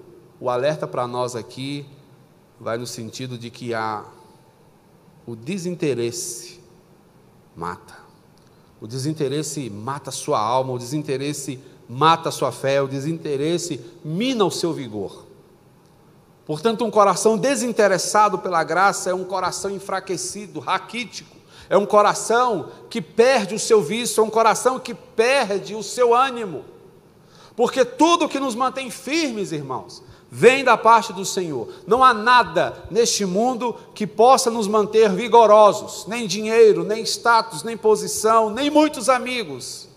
o 0.42 0.50
alerta 0.50 0.88
para 0.88 1.06
nós 1.06 1.36
aqui 1.36 1.86
vai 2.58 2.76
no 2.76 2.84
sentido 2.84 3.38
de 3.38 3.48
que 3.48 3.72
há 3.72 4.02
o 5.24 5.36
desinteresse 5.36 6.60
mata. 7.54 7.96
O 8.80 8.88
desinteresse 8.88 9.70
mata 9.70 10.10
a 10.10 10.12
sua 10.12 10.40
alma, 10.40 10.72
o 10.72 10.78
desinteresse 10.80 11.60
mata 11.88 12.28
a 12.28 12.32
sua 12.32 12.50
fé, 12.50 12.82
o 12.82 12.88
desinteresse 12.88 13.80
mina 14.04 14.44
o 14.44 14.50
seu 14.50 14.72
vigor. 14.72 15.26
Portanto, 16.44 16.84
um 16.84 16.90
coração 16.90 17.38
desinteressado 17.38 18.36
pela 18.36 18.64
graça 18.64 19.10
é 19.10 19.14
um 19.14 19.22
coração 19.22 19.70
enfraquecido, 19.70 20.58
raquítico, 20.58 21.36
é 21.70 21.78
um 21.78 21.86
coração 21.86 22.68
que 22.90 23.00
perde 23.00 23.54
o 23.54 23.60
seu 23.60 23.80
vício, 23.80 24.20
é 24.20 24.24
um 24.24 24.30
coração 24.30 24.80
que 24.80 24.92
perde 24.92 25.76
o 25.76 25.84
seu 25.84 26.12
ânimo. 26.12 26.64
Porque 27.54 27.84
tudo 27.84 28.28
que 28.28 28.40
nos 28.40 28.56
mantém 28.56 28.90
firmes, 28.90 29.52
irmãos, 29.52 30.02
vem 30.34 30.64
da 30.64 30.78
parte 30.78 31.12
do 31.12 31.26
Senhor. 31.26 31.68
Não 31.86 32.02
há 32.02 32.14
nada 32.14 32.84
neste 32.90 33.26
mundo 33.26 33.76
que 33.94 34.06
possa 34.06 34.50
nos 34.50 34.66
manter 34.66 35.10
vigorosos, 35.10 36.06
nem 36.06 36.26
dinheiro, 36.26 36.84
nem 36.84 37.02
status, 37.02 37.62
nem 37.62 37.76
posição, 37.76 38.48
nem 38.48 38.70
muitos 38.70 39.10
amigos. 39.10 39.90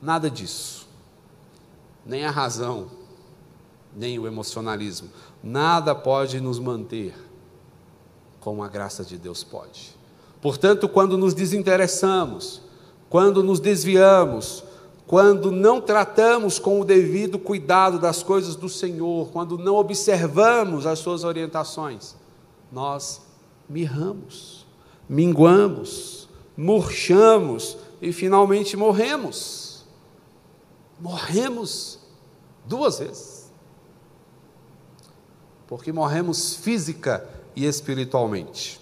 Nada 0.00 0.30
disso. 0.30 0.86
Nem 2.06 2.24
a 2.24 2.30
razão, 2.30 2.92
nem 3.92 4.20
o 4.20 4.26
emocionalismo. 4.28 5.10
Nada 5.42 5.96
pode 5.96 6.40
nos 6.40 6.60
manter 6.60 7.12
como 8.38 8.62
a 8.62 8.68
graça 8.68 9.04
de 9.04 9.18
Deus 9.18 9.42
pode. 9.42 9.96
Portanto, 10.40 10.88
quando 10.88 11.18
nos 11.18 11.34
desinteressamos, 11.34 12.62
quando 13.10 13.42
nos 13.42 13.58
desviamos, 13.58 14.62
quando 15.12 15.50
não 15.50 15.78
tratamos 15.78 16.58
com 16.58 16.80
o 16.80 16.86
devido 16.86 17.38
cuidado 17.38 17.98
das 17.98 18.22
coisas 18.22 18.56
do 18.56 18.66
Senhor, 18.66 19.28
quando 19.30 19.58
não 19.58 19.74
observamos 19.74 20.86
as 20.86 21.00
suas 21.00 21.22
orientações, 21.22 22.16
nós 22.72 23.20
mirramos, 23.68 24.66
minguamos, 25.06 26.30
murchamos 26.56 27.76
e 28.00 28.10
finalmente 28.10 28.74
morremos. 28.74 29.84
Morremos 30.98 31.98
duas 32.64 32.98
vezes. 32.98 33.52
Porque 35.66 35.92
morremos 35.92 36.56
física 36.56 37.28
e 37.54 37.66
espiritualmente. 37.66 38.80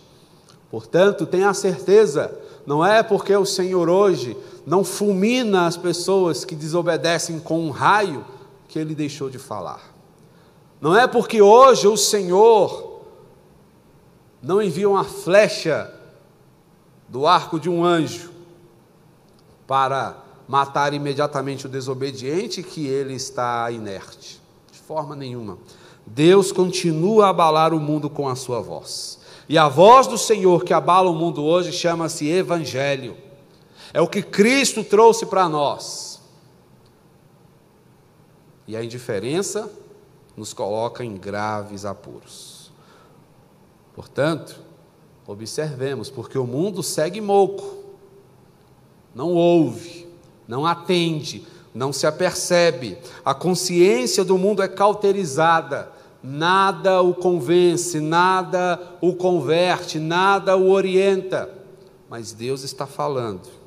Portanto, 0.70 1.26
tenha 1.26 1.52
certeza, 1.52 2.32
não 2.64 2.86
é 2.86 3.02
porque 3.02 3.34
o 3.34 3.44
Senhor 3.44 3.88
hoje 3.88 4.36
não 4.66 4.84
fulmina 4.84 5.66
as 5.66 5.76
pessoas 5.76 6.44
que 6.44 6.54
desobedecem 6.54 7.38
com 7.38 7.60
um 7.66 7.70
raio 7.70 8.24
que 8.68 8.78
ele 8.78 8.94
deixou 8.94 9.28
de 9.28 9.38
falar. 9.38 9.94
Não 10.80 10.96
é 10.96 11.06
porque 11.06 11.42
hoje 11.42 11.86
o 11.86 11.96
Senhor 11.96 13.02
não 14.42 14.62
envia 14.62 14.88
uma 14.88 15.04
flecha 15.04 15.92
do 17.08 17.26
arco 17.26 17.58
de 17.58 17.68
um 17.68 17.84
anjo 17.84 18.30
para 19.66 20.16
matar 20.48 20.94
imediatamente 20.94 21.66
o 21.66 21.68
desobediente 21.68 22.62
que 22.62 22.86
ele 22.86 23.14
está 23.14 23.70
inerte. 23.70 24.40
De 24.72 24.78
forma 24.78 25.14
nenhuma. 25.14 25.58
Deus 26.06 26.50
continua 26.50 27.26
a 27.26 27.30
abalar 27.30 27.72
o 27.72 27.78
mundo 27.80 28.08
com 28.08 28.28
a 28.28 28.34
sua 28.34 28.60
voz. 28.60 29.20
E 29.48 29.58
a 29.58 29.68
voz 29.68 30.06
do 30.06 30.16
Senhor 30.16 30.64
que 30.64 30.72
abala 30.72 31.10
o 31.10 31.14
mundo 31.14 31.44
hoje 31.44 31.72
chama-se 31.72 32.28
Evangelho. 32.28 33.16
É 33.92 34.00
o 34.00 34.08
que 34.08 34.22
Cristo 34.22 34.84
trouxe 34.84 35.26
para 35.26 35.48
nós. 35.48 36.20
E 38.66 38.76
a 38.76 38.84
indiferença 38.84 39.70
nos 40.36 40.52
coloca 40.52 41.04
em 41.04 41.16
graves 41.16 41.84
apuros. 41.84 42.70
Portanto, 43.94 44.60
observemos, 45.26 46.08
porque 46.08 46.38
o 46.38 46.46
mundo 46.46 46.82
segue 46.82 47.20
moco, 47.20 47.84
não 49.14 49.34
ouve, 49.34 50.08
não 50.46 50.64
atende, 50.64 51.44
não 51.74 51.92
se 51.92 52.06
apercebe, 52.06 52.96
a 53.24 53.34
consciência 53.34 54.24
do 54.24 54.38
mundo 54.38 54.62
é 54.62 54.68
cauterizada, 54.68 55.90
nada 56.22 57.02
o 57.02 57.12
convence, 57.12 57.98
nada 57.98 58.80
o 59.00 59.14
converte, 59.14 59.98
nada 59.98 60.56
o 60.56 60.70
orienta, 60.70 61.50
mas 62.08 62.32
Deus 62.32 62.62
está 62.62 62.86
falando 62.86 63.59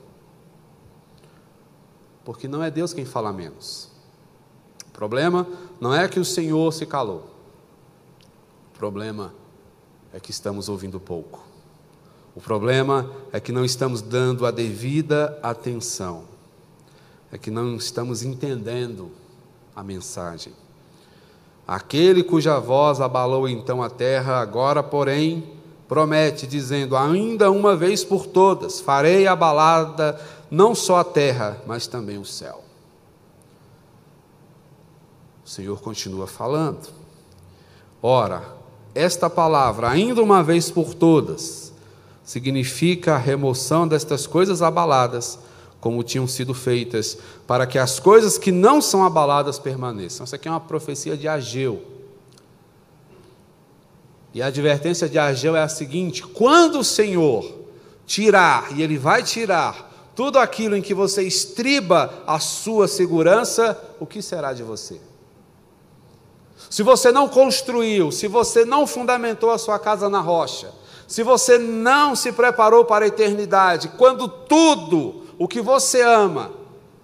porque 2.23 2.47
não 2.47 2.63
é 2.63 2.71
Deus 2.71 2.93
quem 2.93 3.05
fala 3.05 3.33
menos. 3.33 3.89
O 4.87 4.91
problema 4.91 5.47
não 5.79 5.93
é 5.93 6.07
que 6.07 6.19
o 6.19 6.25
Senhor 6.25 6.71
se 6.71 6.85
calou, 6.85 7.29
o 8.73 8.77
problema 8.77 9.33
é 10.13 10.19
que 10.19 10.31
estamos 10.31 10.69
ouvindo 10.69 10.99
pouco. 10.99 11.43
O 12.35 12.41
problema 12.41 13.11
é 13.31 13.39
que 13.39 13.51
não 13.51 13.63
estamos 13.63 14.01
dando 14.01 14.45
a 14.45 14.51
devida 14.51 15.37
atenção, 15.43 16.23
é 17.31 17.37
que 17.37 17.51
não 17.51 17.75
estamos 17.75 18.23
entendendo 18.23 19.11
a 19.75 19.83
mensagem. 19.83 20.53
Aquele 21.67 22.23
cuja 22.23 22.59
voz 22.59 22.99
abalou 22.99 23.47
então 23.47 23.81
a 23.81 23.89
terra, 23.89 24.39
agora, 24.39 24.83
porém, 24.83 25.53
promete, 25.87 26.47
dizendo: 26.47 26.95
Ainda 26.95 27.51
uma 27.51 27.75
vez 27.75 28.03
por 28.03 28.25
todas 28.25 28.79
farei 28.79 29.27
abalada 29.27 30.19
não 30.49 30.75
só 30.75 30.97
a 30.97 31.03
terra, 31.03 31.57
mas 31.65 31.87
também 31.87 32.17
o 32.17 32.25
céu. 32.25 32.63
O 35.43 35.49
Senhor 35.49 35.81
continua 35.81 36.27
falando. 36.27 36.89
Ora, 38.01 38.43
esta 38.93 39.29
palavra, 39.29 39.89
ainda 39.89 40.21
uma 40.21 40.43
vez 40.43 40.69
por 40.69 40.93
todas, 40.93 41.73
significa 42.23 43.15
a 43.15 43.17
remoção 43.17 43.87
destas 43.87 44.27
coisas 44.27 44.61
abaladas, 44.61 45.39
como 45.81 46.03
tinham 46.03 46.27
sido 46.27 46.53
feitas, 46.53 47.17
para 47.45 47.65
que 47.65 47.77
as 47.77 47.99
coisas 47.99 48.37
que 48.37 48.51
não 48.51 48.81
são 48.81 49.03
abaladas 49.03 49.59
permaneçam. 49.59 50.23
Isso 50.23 50.35
aqui 50.35 50.47
é 50.47 50.51
uma 50.51 50.59
profecia 50.59 51.17
de 51.17 51.27
Ageu. 51.27 51.92
E 54.33 54.41
a 54.41 54.47
advertência 54.47 55.07
de 55.07 55.19
Ageu 55.19 55.55
é 55.55 55.61
a 55.61 55.67
seguinte: 55.67 56.23
quando 56.23 56.79
o 56.79 56.83
Senhor 56.83 57.59
tirar, 58.05 58.75
e 58.75 58.81
Ele 58.81 58.97
vai 58.97 59.23
tirar, 59.23 59.91
tudo 60.15 60.37
aquilo 60.39 60.75
em 60.75 60.81
que 60.81 60.93
você 60.93 61.23
estriba 61.23 62.13
a 62.25 62.39
sua 62.39 62.87
segurança, 62.87 63.79
o 63.99 64.05
que 64.05 64.21
será 64.21 64.53
de 64.53 64.63
você? 64.63 64.99
Se 66.69 66.81
você 66.81 67.11
não 67.11 67.27
construiu, 67.27 68.11
se 68.11 68.27
você 68.27 68.65
não 68.65 68.87
fundamentou 68.87 69.51
a 69.51 69.57
sua 69.57 69.77
casa 69.77 70.09
na 70.09 70.19
rocha, 70.19 70.71
se 71.07 71.21
você 71.21 71.57
não 71.57 72.15
se 72.15 72.31
preparou 72.31 72.85
para 72.85 73.05
a 73.05 73.07
eternidade, 73.07 73.89
quando 73.89 74.27
tudo 74.27 75.23
o 75.37 75.47
que 75.47 75.61
você 75.61 76.01
ama 76.01 76.51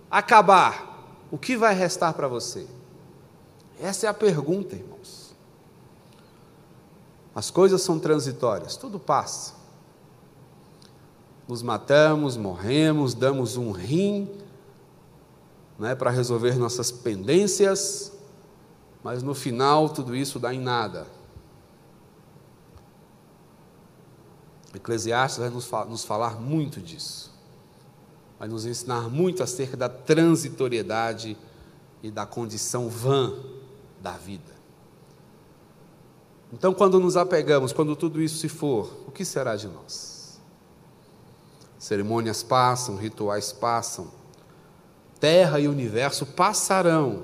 acabar, 0.09 1.05
o 1.31 1.37
que 1.37 1.55
vai 1.55 1.75
restar 1.75 2.13
para 2.13 2.27
você? 2.27 2.65
Essa 3.81 4.07
é 4.07 4.09
a 4.09 4.13
pergunta, 4.13 4.75
irmãos. 4.75 4.88
As 7.33 7.51
coisas 7.51 7.81
são 7.81 7.99
transitórias, 7.99 8.75
tudo 8.75 8.99
passa. 8.99 9.53
nos 11.47 11.61
matamos, 11.61 12.37
morremos, 12.37 13.13
damos 13.13 13.57
um 13.57 13.71
rim 13.71 14.29
né, 15.79 15.95
para 15.95 16.11
resolver 16.11 16.57
nossas 16.57 16.91
pendências, 16.91 18.11
mas 19.03 19.23
no 19.23 19.33
final 19.33 19.89
tudo 19.89 20.15
isso 20.15 20.37
dá 20.39 20.53
em 20.53 20.59
nada. 20.59 21.07
Eclesiastes 24.75 25.39
vai 25.39 25.49
nos, 25.49 25.69
nos 25.87 26.03
falar 26.03 26.39
muito 26.39 26.79
disso, 26.79 27.33
vai 28.37 28.47
nos 28.47 28.65
ensinar 28.65 29.09
muito 29.09 29.41
acerca 29.41 29.75
da 29.75 29.89
transitoriedade 29.89 31.35
e 32.03 32.11
da 32.11 32.25
condição 32.25 32.87
vã 32.87 33.33
da 33.99 34.11
vida. 34.11 34.58
Então, 36.51 36.73
quando 36.73 36.99
nos 36.99 37.15
apegamos, 37.15 37.71
quando 37.71 37.95
tudo 37.95 38.21
isso 38.21 38.37
se 38.37 38.49
for, 38.49 39.03
o 39.07 39.11
que 39.11 39.23
será 39.23 39.55
de 39.55 39.67
nós? 39.67 40.39
Cerimônias 41.77 42.41
passam, 42.41 42.95
rituais 42.95 43.53
passam, 43.53 44.11
terra 45.19 45.59
e 45.59 45.67
universo 45.67 46.25
passarão. 46.25 47.23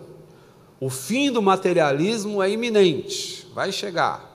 O 0.79 0.89
fim 0.89 1.31
do 1.31 1.41
materialismo 1.41 2.41
é 2.41 2.49
iminente, 2.49 3.49
vai 3.53 3.71
chegar. 3.71 4.31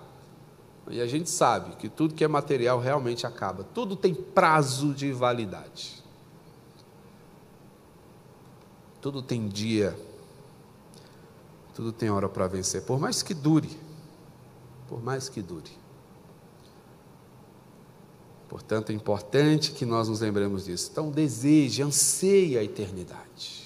E 0.91 1.01
a 1.01 1.07
gente 1.07 1.31
sabe 1.31 1.77
que 1.77 1.89
tudo 1.89 2.15
que 2.15 2.25
é 2.25 2.29
material 2.29 2.81
realmente 2.81 3.25
acaba, 3.25 3.63
tudo 3.63 3.95
tem 3.95 4.13
prazo 4.13 4.93
de 4.93 5.13
validade. 5.13 6.03
Tudo 9.01 9.23
tem 9.23 9.49
dia, 9.49 9.97
tudo 11.75 11.93
tem 11.93 12.11
hora 12.11 12.29
para 12.29 12.47
vencer, 12.49 12.83
por 12.83 12.99
mais 12.99 13.23
que 13.23 13.33
dure 13.33 13.80
por 14.91 15.01
mais 15.01 15.29
que 15.29 15.41
dure. 15.41 15.71
Portanto, 18.49 18.91
é 18.91 18.93
importante 18.93 19.71
que 19.71 19.87
nós 19.87 20.09
nos 20.09 20.21
lembremos 20.21 20.65
disso. 20.65 20.89
Então, 20.91 21.13
deseje, 21.13 21.81
anseie 21.81 22.59
a 22.59 22.65
eternidade. 22.65 23.61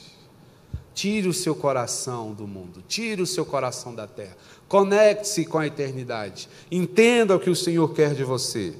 Tire 0.92 1.26
o 1.26 1.32
seu 1.32 1.54
coração 1.54 2.34
do 2.34 2.46
mundo, 2.46 2.84
tire 2.86 3.22
o 3.22 3.26
seu 3.26 3.46
coração 3.46 3.94
da 3.94 4.06
terra. 4.06 4.36
Conecte-se 4.68 5.46
com 5.46 5.58
a 5.58 5.66
eternidade. 5.66 6.46
Entenda 6.70 7.34
o 7.34 7.40
que 7.40 7.48
o 7.48 7.56
Senhor 7.56 7.92
quer 7.94 8.14
de 8.14 8.22
você. 8.22 8.74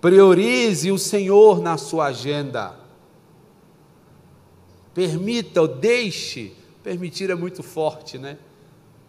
Priorize 0.00 0.90
o 0.90 0.98
Senhor 0.98 1.60
na 1.60 1.76
sua 1.76 2.06
agenda. 2.06 2.74
Permita 4.94 5.60
ou 5.60 5.68
deixe, 5.68 6.54
permitir 6.82 7.28
é 7.28 7.34
muito 7.34 7.62
forte, 7.62 8.16
né? 8.16 8.38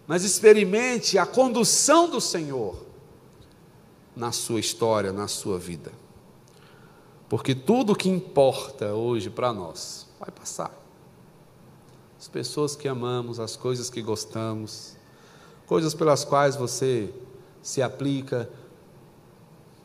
Mas 0.08 0.24
experimente 0.24 1.18
a 1.18 1.26
condução 1.26 2.10
do 2.10 2.22
Senhor 2.22 2.88
na 4.16 4.32
sua 4.32 4.60
história, 4.60 5.12
na 5.12 5.28
sua 5.28 5.60
vida. 5.60 5.92
Porque 7.28 7.54
tudo 7.54 7.96
que 7.96 8.08
importa 8.08 8.94
hoje 8.94 9.30
para 9.30 9.52
nós 9.52 10.08
vai 10.18 10.32
passar. 10.32 10.72
As 12.18 12.28
pessoas 12.28 12.76
que 12.76 12.88
amamos, 12.88 13.40
as 13.40 13.58
coisas 13.58 13.90
que 13.90 14.02
gostamos, 14.02 14.96
coisas 15.68 15.94
pelas 15.94 16.24
quais 16.24 16.56
você 16.56 17.14
se 17.62 17.82
aplica, 17.82 18.50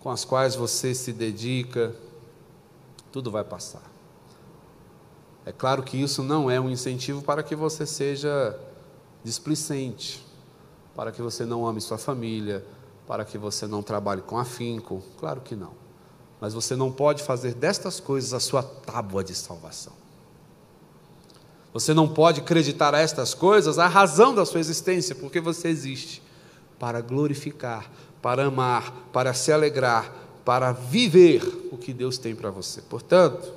com 0.00 0.08
as 0.08 0.24
quais 0.24 0.54
você 0.54 0.94
se 0.94 1.12
dedica, 1.12 1.94
tudo 3.10 3.30
vai 3.30 3.44
passar. 3.44 3.82
É 5.44 5.50
claro 5.50 5.82
que 5.82 6.00
isso 6.00 6.22
não 6.22 6.48
é 6.48 6.60
um 6.60 6.70
incentivo 6.70 7.22
para 7.22 7.42
que 7.42 7.56
você 7.56 7.84
seja 7.84 8.58
displicente, 9.24 10.24
para 10.94 11.12
que 11.12 11.22
você 11.22 11.44
não 11.44 11.66
ame 11.66 11.80
sua 11.80 11.98
família, 11.98 12.64
para 13.06 13.24
que 13.24 13.38
você 13.38 13.66
não 13.66 13.82
trabalhe 13.82 14.22
com 14.22 14.38
afinco. 14.38 15.02
Claro 15.18 15.40
que 15.40 15.54
não. 15.54 15.72
Mas 16.40 16.54
você 16.54 16.74
não 16.74 16.90
pode 16.90 17.22
fazer 17.22 17.54
destas 17.54 18.00
coisas 18.00 18.34
a 18.34 18.40
sua 18.40 18.62
tábua 18.62 19.22
de 19.22 19.34
salvação. 19.34 19.92
Você 21.72 21.94
não 21.94 22.06
pode 22.06 22.40
acreditar 22.40 22.94
a 22.94 22.98
estas 22.98 23.32
coisas 23.32 23.78
a 23.78 23.86
razão 23.86 24.34
da 24.34 24.44
sua 24.44 24.60
existência, 24.60 25.14
porque 25.14 25.40
você 25.40 25.68
existe 25.68 26.22
para 26.78 27.00
glorificar, 27.00 27.90
para 28.20 28.46
amar, 28.46 28.92
para 29.12 29.32
se 29.32 29.52
alegrar, 29.52 30.12
para 30.44 30.72
viver 30.72 31.68
o 31.70 31.78
que 31.78 31.92
Deus 31.94 32.18
tem 32.18 32.34
para 32.34 32.50
você. 32.50 32.82
Portanto, 32.82 33.52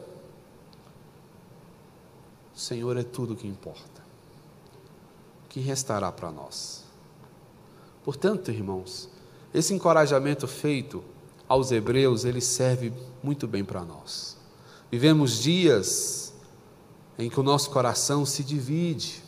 o 2.55 2.59
Senhor 2.59 2.95
é 2.95 3.03
tudo 3.03 3.33
o 3.33 3.35
que 3.35 3.47
importa 3.47 3.94
que 5.55 5.61
restará 5.61 6.11
para 6.11 6.29
nós. 6.29 6.83
Portanto, 8.03 8.51
irmãos, 8.51 9.07
esse 9.53 9.73
encorajamento 9.73 10.49
feito 10.49 11.01
aos 11.47 11.71
hebreus, 11.71 12.25
ele 12.25 12.41
serve 12.41 12.91
muito 13.23 13.47
bem 13.47 13.63
para 13.63 13.85
nós. 13.85 14.35
Vivemos 14.91 15.39
dias 15.41 16.33
em 17.17 17.29
que 17.29 17.39
o 17.39 17.43
nosso 17.43 17.69
coração 17.69 18.25
se 18.25 18.43
divide. 18.43 19.23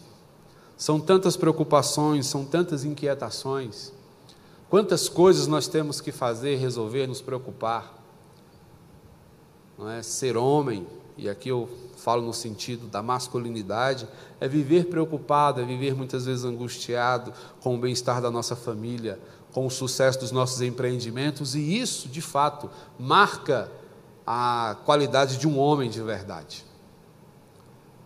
São 0.75 0.99
tantas 0.99 1.37
preocupações, 1.37 2.27
são 2.27 2.43
tantas 2.43 2.83
inquietações. 2.83 3.93
Quantas 4.69 5.07
coisas 5.07 5.47
nós 5.47 5.69
temos 5.69 6.01
que 6.01 6.11
fazer, 6.11 6.57
resolver, 6.57 7.07
nos 7.07 7.21
preocupar. 7.21 8.03
Não 9.77 9.89
é 9.89 10.03
ser 10.03 10.35
homem, 10.35 10.85
e 11.17 11.27
aqui 11.27 11.49
eu 11.49 11.67
falo 11.97 12.21
no 12.21 12.33
sentido 12.33 12.87
da 12.87 13.01
masculinidade, 13.01 14.07
é 14.39 14.47
viver 14.47 14.85
preocupado, 14.85 15.59
é 15.59 15.65
viver 15.65 15.95
muitas 15.95 16.25
vezes 16.25 16.45
angustiado 16.45 17.33
com 17.59 17.75
o 17.75 17.77
bem-estar 17.79 18.21
da 18.21 18.29
nossa 18.29 18.55
família, 18.55 19.19
com 19.51 19.65
o 19.65 19.71
sucesso 19.71 20.19
dos 20.19 20.31
nossos 20.31 20.61
empreendimentos, 20.61 21.55
e 21.55 21.79
isso, 21.79 22.07
de 22.07 22.21
fato, 22.21 22.69
marca 22.99 23.71
a 24.25 24.77
qualidade 24.85 25.37
de 25.37 25.47
um 25.47 25.57
homem 25.57 25.89
de 25.89 26.01
verdade. 26.01 26.63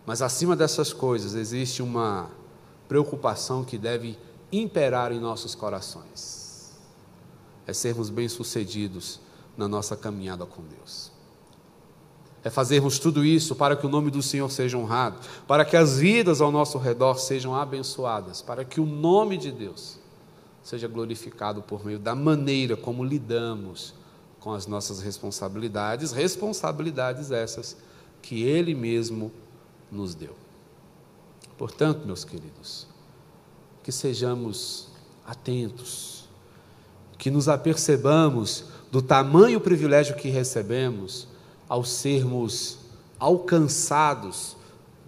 Mas 0.06 0.22
acima 0.22 0.56
dessas 0.56 0.92
coisas 0.92 1.34
existe 1.34 1.82
uma 1.82 2.30
preocupação 2.88 3.62
que 3.62 3.76
deve 3.76 4.18
imperar 4.50 5.12
em 5.12 5.20
nossos 5.20 5.54
corações. 5.54 6.72
É 7.66 7.72
sermos 7.74 8.08
bem-sucedidos 8.08 9.20
na 9.56 9.68
nossa 9.68 9.96
caminhada 9.96 10.46
com 10.46 10.62
Deus 10.62 11.11
é 12.44 12.50
fazermos 12.50 12.98
tudo 12.98 13.24
isso 13.24 13.54
para 13.54 13.76
que 13.76 13.86
o 13.86 13.88
nome 13.88 14.10
do 14.10 14.22
Senhor 14.22 14.50
seja 14.50 14.76
honrado, 14.76 15.18
para 15.46 15.64
que 15.64 15.76
as 15.76 15.98
vidas 15.98 16.40
ao 16.40 16.50
nosso 16.50 16.76
redor 16.78 17.18
sejam 17.18 17.54
abençoadas, 17.54 18.42
para 18.42 18.64
que 18.64 18.80
o 18.80 18.86
nome 18.86 19.36
de 19.36 19.52
Deus 19.52 19.98
seja 20.62 20.88
glorificado 20.88 21.62
por 21.62 21.84
meio 21.84 21.98
da 21.98 22.14
maneira 22.14 22.76
como 22.76 23.04
lidamos 23.04 23.94
com 24.40 24.52
as 24.52 24.66
nossas 24.66 25.00
responsabilidades, 25.00 26.10
responsabilidades 26.10 27.30
essas 27.30 27.76
que 28.20 28.42
Ele 28.42 28.74
mesmo 28.74 29.30
nos 29.90 30.14
deu. 30.14 30.34
Portanto, 31.56 32.04
meus 32.06 32.24
queridos, 32.24 32.88
que 33.84 33.92
sejamos 33.92 34.88
atentos, 35.24 36.24
que 37.18 37.30
nos 37.30 37.48
apercebamos 37.48 38.64
do 38.90 39.00
tamanho 39.00 39.60
privilégio 39.60 40.16
que 40.16 40.28
recebemos 40.28 41.28
ao 41.72 41.82
sermos 41.82 42.76
alcançados 43.18 44.58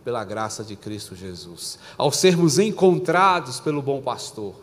pela 0.03 0.25
graça 0.25 0.65
de 0.65 0.75
Cristo 0.75 1.15
Jesus, 1.15 1.79
ao 1.99 2.11
sermos 2.11 2.59
encontrados 2.59 3.61
pelo 3.61 3.83
bom 3.83 4.01
pastor, 4.01 4.55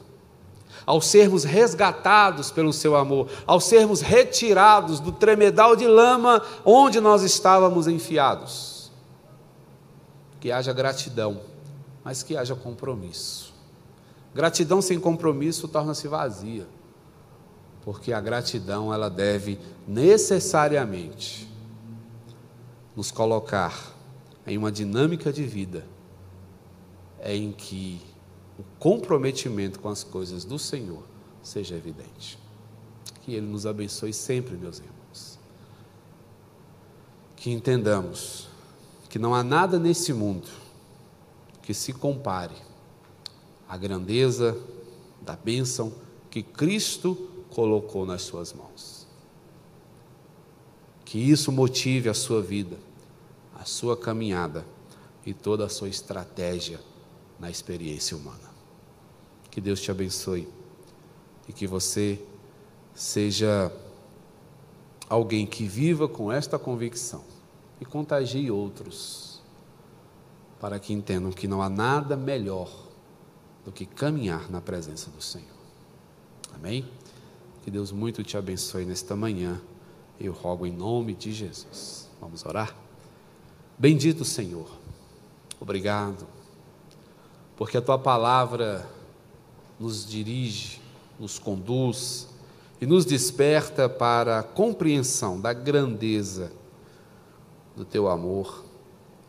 ao 0.83 0.99
sermos 0.99 1.43
resgatados 1.43 2.49
pelo 2.49 2.73
seu 2.73 2.95
amor, 2.95 3.29
ao 3.45 3.61
sermos 3.61 4.01
retirados 4.01 4.99
do 4.99 5.11
tremedal 5.11 5.75
de 5.75 5.85
lama 5.85 6.41
onde 6.65 6.99
nós 6.99 7.21
estávamos 7.21 7.87
enfiados. 7.87 8.91
Que 10.39 10.51
haja 10.51 10.73
gratidão, 10.73 11.39
mas 12.03 12.23
que 12.23 12.35
haja 12.35 12.55
compromisso. 12.55 13.53
Gratidão 14.33 14.81
sem 14.81 14.99
compromisso 14.99 15.67
torna-se 15.67 16.07
vazia, 16.07 16.67
porque 17.85 18.11
a 18.11 18.19
gratidão 18.19 18.91
ela 18.91 19.07
deve 19.07 19.59
necessariamente 19.87 21.50
nos 22.95 23.11
colocar 23.11 23.95
em 24.45 24.57
uma 24.57 24.71
dinâmica 24.71 25.31
de 25.31 25.43
vida 25.43 25.85
em 27.23 27.51
que 27.51 28.01
o 28.57 28.63
comprometimento 28.79 29.79
com 29.79 29.89
as 29.89 30.03
coisas 30.03 30.43
do 30.43 30.57
Senhor 30.57 31.03
seja 31.41 31.75
evidente. 31.75 32.37
Que 33.21 33.33
Ele 33.33 33.47
nos 33.47 33.65
abençoe 33.65 34.13
sempre, 34.13 34.55
meus 34.55 34.79
irmãos. 34.79 35.39
Que 37.35 37.51
entendamos 37.51 38.47
que 39.09 39.19
não 39.19 39.35
há 39.35 39.43
nada 39.43 39.77
nesse 39.77 40.13
mundo 40.13 40.47
que 41.61 41.73
se 41.73 41.93
compare 41.93 42.55
à 43.67 43.77
grandeza 43.77 44.57
da 45.21 45.35
bênção 45.35 45.93
que 46.29 46.41
Cristo 46.41 47.15
colocou 47.49 48.05
nas 48.05 48.23
suas 48.23 48.53
mãos. 48.53 49.00
Que 51.11 51.19
isso 51.19 51.51
motive 51.51 52.07
a 52.07 52.13
sua 52.13 52.41
vida, 52.41 52.77
a 53.59 53.65
sua 53.65 53.97
caminhada 53.97 54.65
e 55.25 55.33
toda 55.33 55.65
a 55.65 55.67
sua 55.67 55.89
estratégia 55.89 56.79
na 57.37 57.51
experiência 57.51 58.15
humana. 58.15 58.49
Que 59.49 59.59
Deus 59.59 59.81
te 59.81 59.91
abençoe 59.91 60.47
e 61.49 61.51
que 61.51 61.67
você 61.67 62.17
seja 62.95 63.69
alguém 65.09 65.45
que 65.45 65.65
viva 65.65 66.07
com 66.07 66.31
esta 66.31 66.57
convicção 66.57 67.25
e 67.81 67.83
contagie 67.83 68.49
outros, 68.49 69.41
para 70.61 70.79
que 70.79 70.93
entendam 70.93 71.33
que 71.33 71.45
não 71.45 71.61
há 71.61 71.67
nada 71.67 72.15
melhor 72.15 72.71
do 73.65 73.71
que 73.73 73.85
caminhar 73.85 74.49
na 74.49 74.61
presença 74.61 75.09
do 75.09 75.21
Senhor. 75.21 75.59
Amém? 76.53 76.89
Que 77.63 77.69
Deus 77.69 77.91
muito 77.91 78.23
te 78.23 78.37
abençoe 78.37 78.85
nesta 78.85 79.13
manhã. 79.13 79.61
Eu 80.23 80.33
rogo 80.33 80.67
em 80.67 80.71
nome 80.71 81.15
de 81.15 81.33
Jesus. 81.33 82.07
Vamos 82.19 82.45
orar? 82.45 82.75
Bendito 83.75 84.23
Senhor, 84.23 84.69
obrigado, 85.59 86.27
porque 87.57 87.75
a 87.75 87.81
tua 87.81 87.97
palavra 87.97 88.87
nos 89.79 90.05
dirige, 90.07 90.79
nos 91.19 91.39
conduz 91.39 92.27
e 92.79 92.85
nos 92.85 93.03
desperta 93.03 93.89
para 93.89 94.37
a 94.37 94.43
compreensão 94.43 95.41
da 95.41 95.53
grandeza 95.53 96.51
do 97.75 97.83
teu 97.83 98.07
amor 98.07 98.63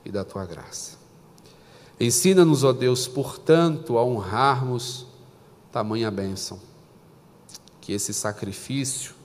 e 0.05 0.12
da 0.12 0.22
tua 0.22 0.45
graça. 0.45 0.99
Ensina-nos, 1.99 2.64
ó 2.64 2.72
Deus, 2.74 3.09
portanto, 3.09 3.97
a 3.97 4.05
honrarmos 4.05 5.07
tamanha 5.70 6.11
bênção, 6.11 6.61
que 7.80 7.95
esse 7.95 8.12
sacrifício 8.12 9.22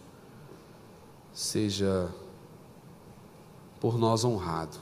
seja 1.38 2.10
por 3.80 3.96
nós 3.96 4.26
honrado, 4.26 4.76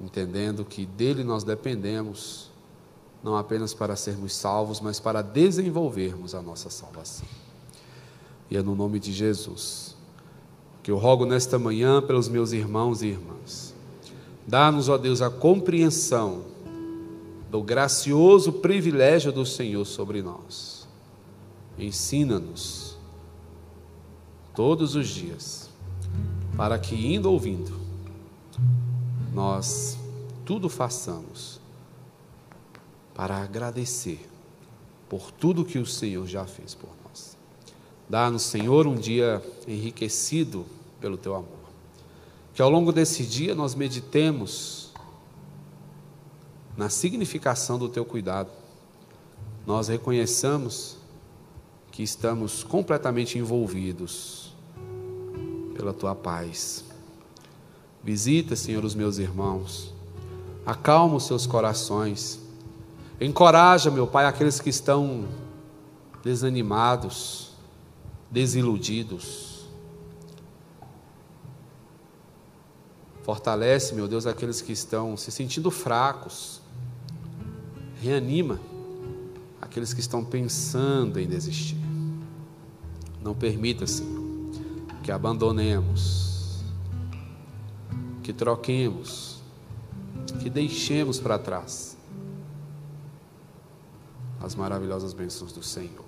entendendo 0.00 0.64
que 0.64 0.86
dele 0.86 1.22
nós 1.22 1.44
dependemos, 1.44 2.50
não 3.22 3.36
apenas 3.36 3.74
para 3.74 3.94
sermos 3.96 4.34
salvos, 4.34 4.80
mas 4.80 4.98
para 4.98 5.20
desenvolvermos 5.20 6.34
a 6.34 6.40
nossa 6.40 6.70
salvação. 6.70 7.26
E 8.50 8.56
é 8.56 8.62
no 8.62 8.74
nome 8.74 8.98
de 8.98 9.12
Jesus 9.12 9.94
que 10.82 10.90
eu 10.90 10.96
rogo 10.96 11.26
nesta 11.26 11.58
manhã 11.58 12.00
pelos 12.00 12.28
meus 12.28 12.52
irmãos 12.52 13.02
e 13.02 13.08
irmãs. 13.08 13.74
Dá-nos, 14.46 14.88
ó 14.88 14.96
Deus, 14.96 15.20
a 15.20 15.28
compreensão 15.28 16.44
do 17.50 17.62
gracioso 17.62 18.54
privilégio 18.54 19.30
do 19.32 19.44
Senhor 19.44 19.84
sobre 19.84 20.22
nós. 20.22 20.88
Ensina-nos 21.78 22.85
todos 24.56 24.96
os 24.96 25.06
dias, 25.06 25.68
para 26.56 26.78
que, 26.78 27.14
indo 27.14 27.30
ouvindo, 27.30 27.78
nós 29.34 29.98
tudo 30.46 30.70
façamos 30.70 31.60
para 33.14 33.36
agradecer 33.36 34.26
por 35.10 35.30
tudo 35.30 35.64
que 35.64 35.78
o 35.78 35.84
Senhor 35.84 36.26
já 36.26 36.46
fez 36.46 36.74
por 36.74 36.88
nós. 37.04 37.36
Dá-nos, 38.08 38.42
Senhor, 38.42 38.86
um 38.86 38.94
dia 38.94 39.42
enriquecido 39.68 40.64
pelo 41.00 41.18
teu 41.18 41.34
amor. 41.34 41.48
Que 42.54 42.62
ao 42.62 42.70
longo 42.70 42.92
desse 42.92 43.24
dia 43.26 43.54
nós 43.54 43.74
meditemos 43.74 44.90
na 46.76 46.88
significação 46.88 47.78
do 47.78 47.90
teu 47.90 48.06
cuidado. 48.06 48.50
Nós 49.66 49.88
reconheçamos 49.88 50.96
que 51.92 52.02
estamos 52.02 52.62
completamente 52.62 53.38
envolvidos 53.38 54.45
pela 55.76 55.92
tua 55.92 56.14
paz. 56.14 56.84
Visita, 58.02 58.56
Senhor, 58.56 58.84
os 58.84 58.94
meus 58.94 59.18
irmãos. 59.18 59.92
Acalma 60.64 61.16
os 61.16 61.26
seus 61.26 61.46
corações. 61.46 62.40
Encoraja, 63.20 63.90
meu 63.90 64.06
Pai, 64.06 64.26
aqueles 64.26 64.60
que 64.60 64.70
estão 64.70 65.26
desanimados, 66.22 67.52
desiludidos. 68.30 69.66
Fortalece, 73.22 73.94
meu 73.94 74.06
Deus, 74.06 74.26
aqueles 74.26 74.60
que 74.60 74.72
estão 74.72 75.16
se 75.16 75.30
sentindo 75.32 75.70
fracos. 75.70 76.60
Reanima 78.00 78.60
aqueles 79.60 79.92
que 79.92 80.00
estão 80.00 80.24
pensando 80.24 81.18
em 81.18 81.26
desistir. 81.26 81.76
Não 83.20 83.34
permita, 83.34 83.86
Senhor, 83.86 84.25
que 85.06 85.12
abandonemos, 85.12 86.64
que 88.24 88.32
troquemos, 88.32 89.40
que 90.40 90.50
deixemos 90.50 91.20
para 91.20 91.38
trás 91.38 91.96
as 94.42 94.56
maravilhosas 94.56 95.12
bênçãos 95.12 95.52
do 95.52 95.62
Senhor. 95.62 96.04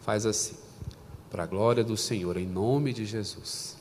Faz 0.00 0.26
assim, 0.26 0.56
para 1.30 1.44
a 1.44 1.46
glória 1.46 1.84
do 1.84 1.96
Senhor, 1.96 2.36
em 2.36 2.48
nome 2.48 2.92
de 2.92 3.06
Jesus. 3.06 3.76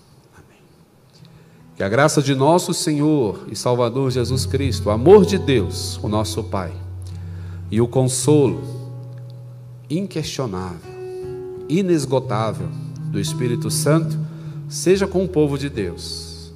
Que 1.76 1.82
a 1.82 1.89
graça 1.89 2.22
de 2.22 2.36
nosso 2.36 2.76
Senhor 2.76 3.48
e 3.52 3.56
Salvador 3.56 4.12
Jesus 4.12 4.45
Cristo, 4.45 4.89
o 4.89 4.91
amor 4.91 5.26
de 5.26 5.39
Deus, 5.39 5.98
o 6.04 6.08
nosso 6.08 6.43
Pai, 6.43 6.72
e 7.72 7.82
o 7.82 7.88
consolo 7.88 8.62
inquestionável, 9.89 10.93
inesgotável 11.68 12.70
do 13.08 13.20
Espírito 13.20 13.70
Santo, 13.70 14.18
seja 14.68 15.08
com 15.08 15.24
o 15.24 15.28
povo 15.28 15.58
de 15.58 15.70
Deus, 15.70 16.53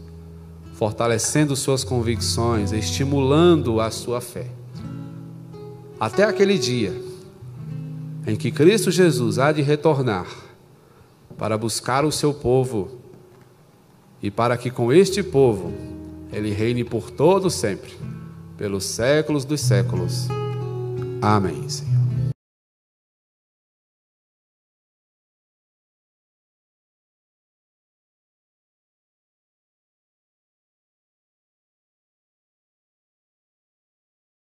fortalecendo 0.74 1.56
suas 1.56 1.84
convicções, 1.84 2.72
estimulando 2.72 3.80
a 3.80 3.89
sua 3.89 4.22
fé. 4.22 4.47
Até 5.99 6.24
aquele 6.24 6.58
dia 6.58 6.93
em 8.26 8.36
que 8.36 8.52
Cristo 8.52 8.91
Jesus 8.91 9.39
há 9.39 9.52
de 9.52 9.62
retornar 9.62 10.28
para 11.38 11.58
buscar 11.58 12.06
o 12.06 12.12
seu 12.12 12.34
povo 12.34 12.99
e 14.22 14.30
para 14.30 14.58
que 14.58 14.70
com 14.70 14.93
este 14.93 15.24
povo 15.24 15.74
ele 16.32 16.52
reine 16.52 16.84
por 16.84 17.10
todo 17.12 17.49
sempre, 17.49 17.91
pelos 18.58 18.86
séculos 18.86 19.43
dos 19.43 19.62
séculos. 19.62 20.28
Amém. 21.22 21.68
Senhor. 21.68 21.91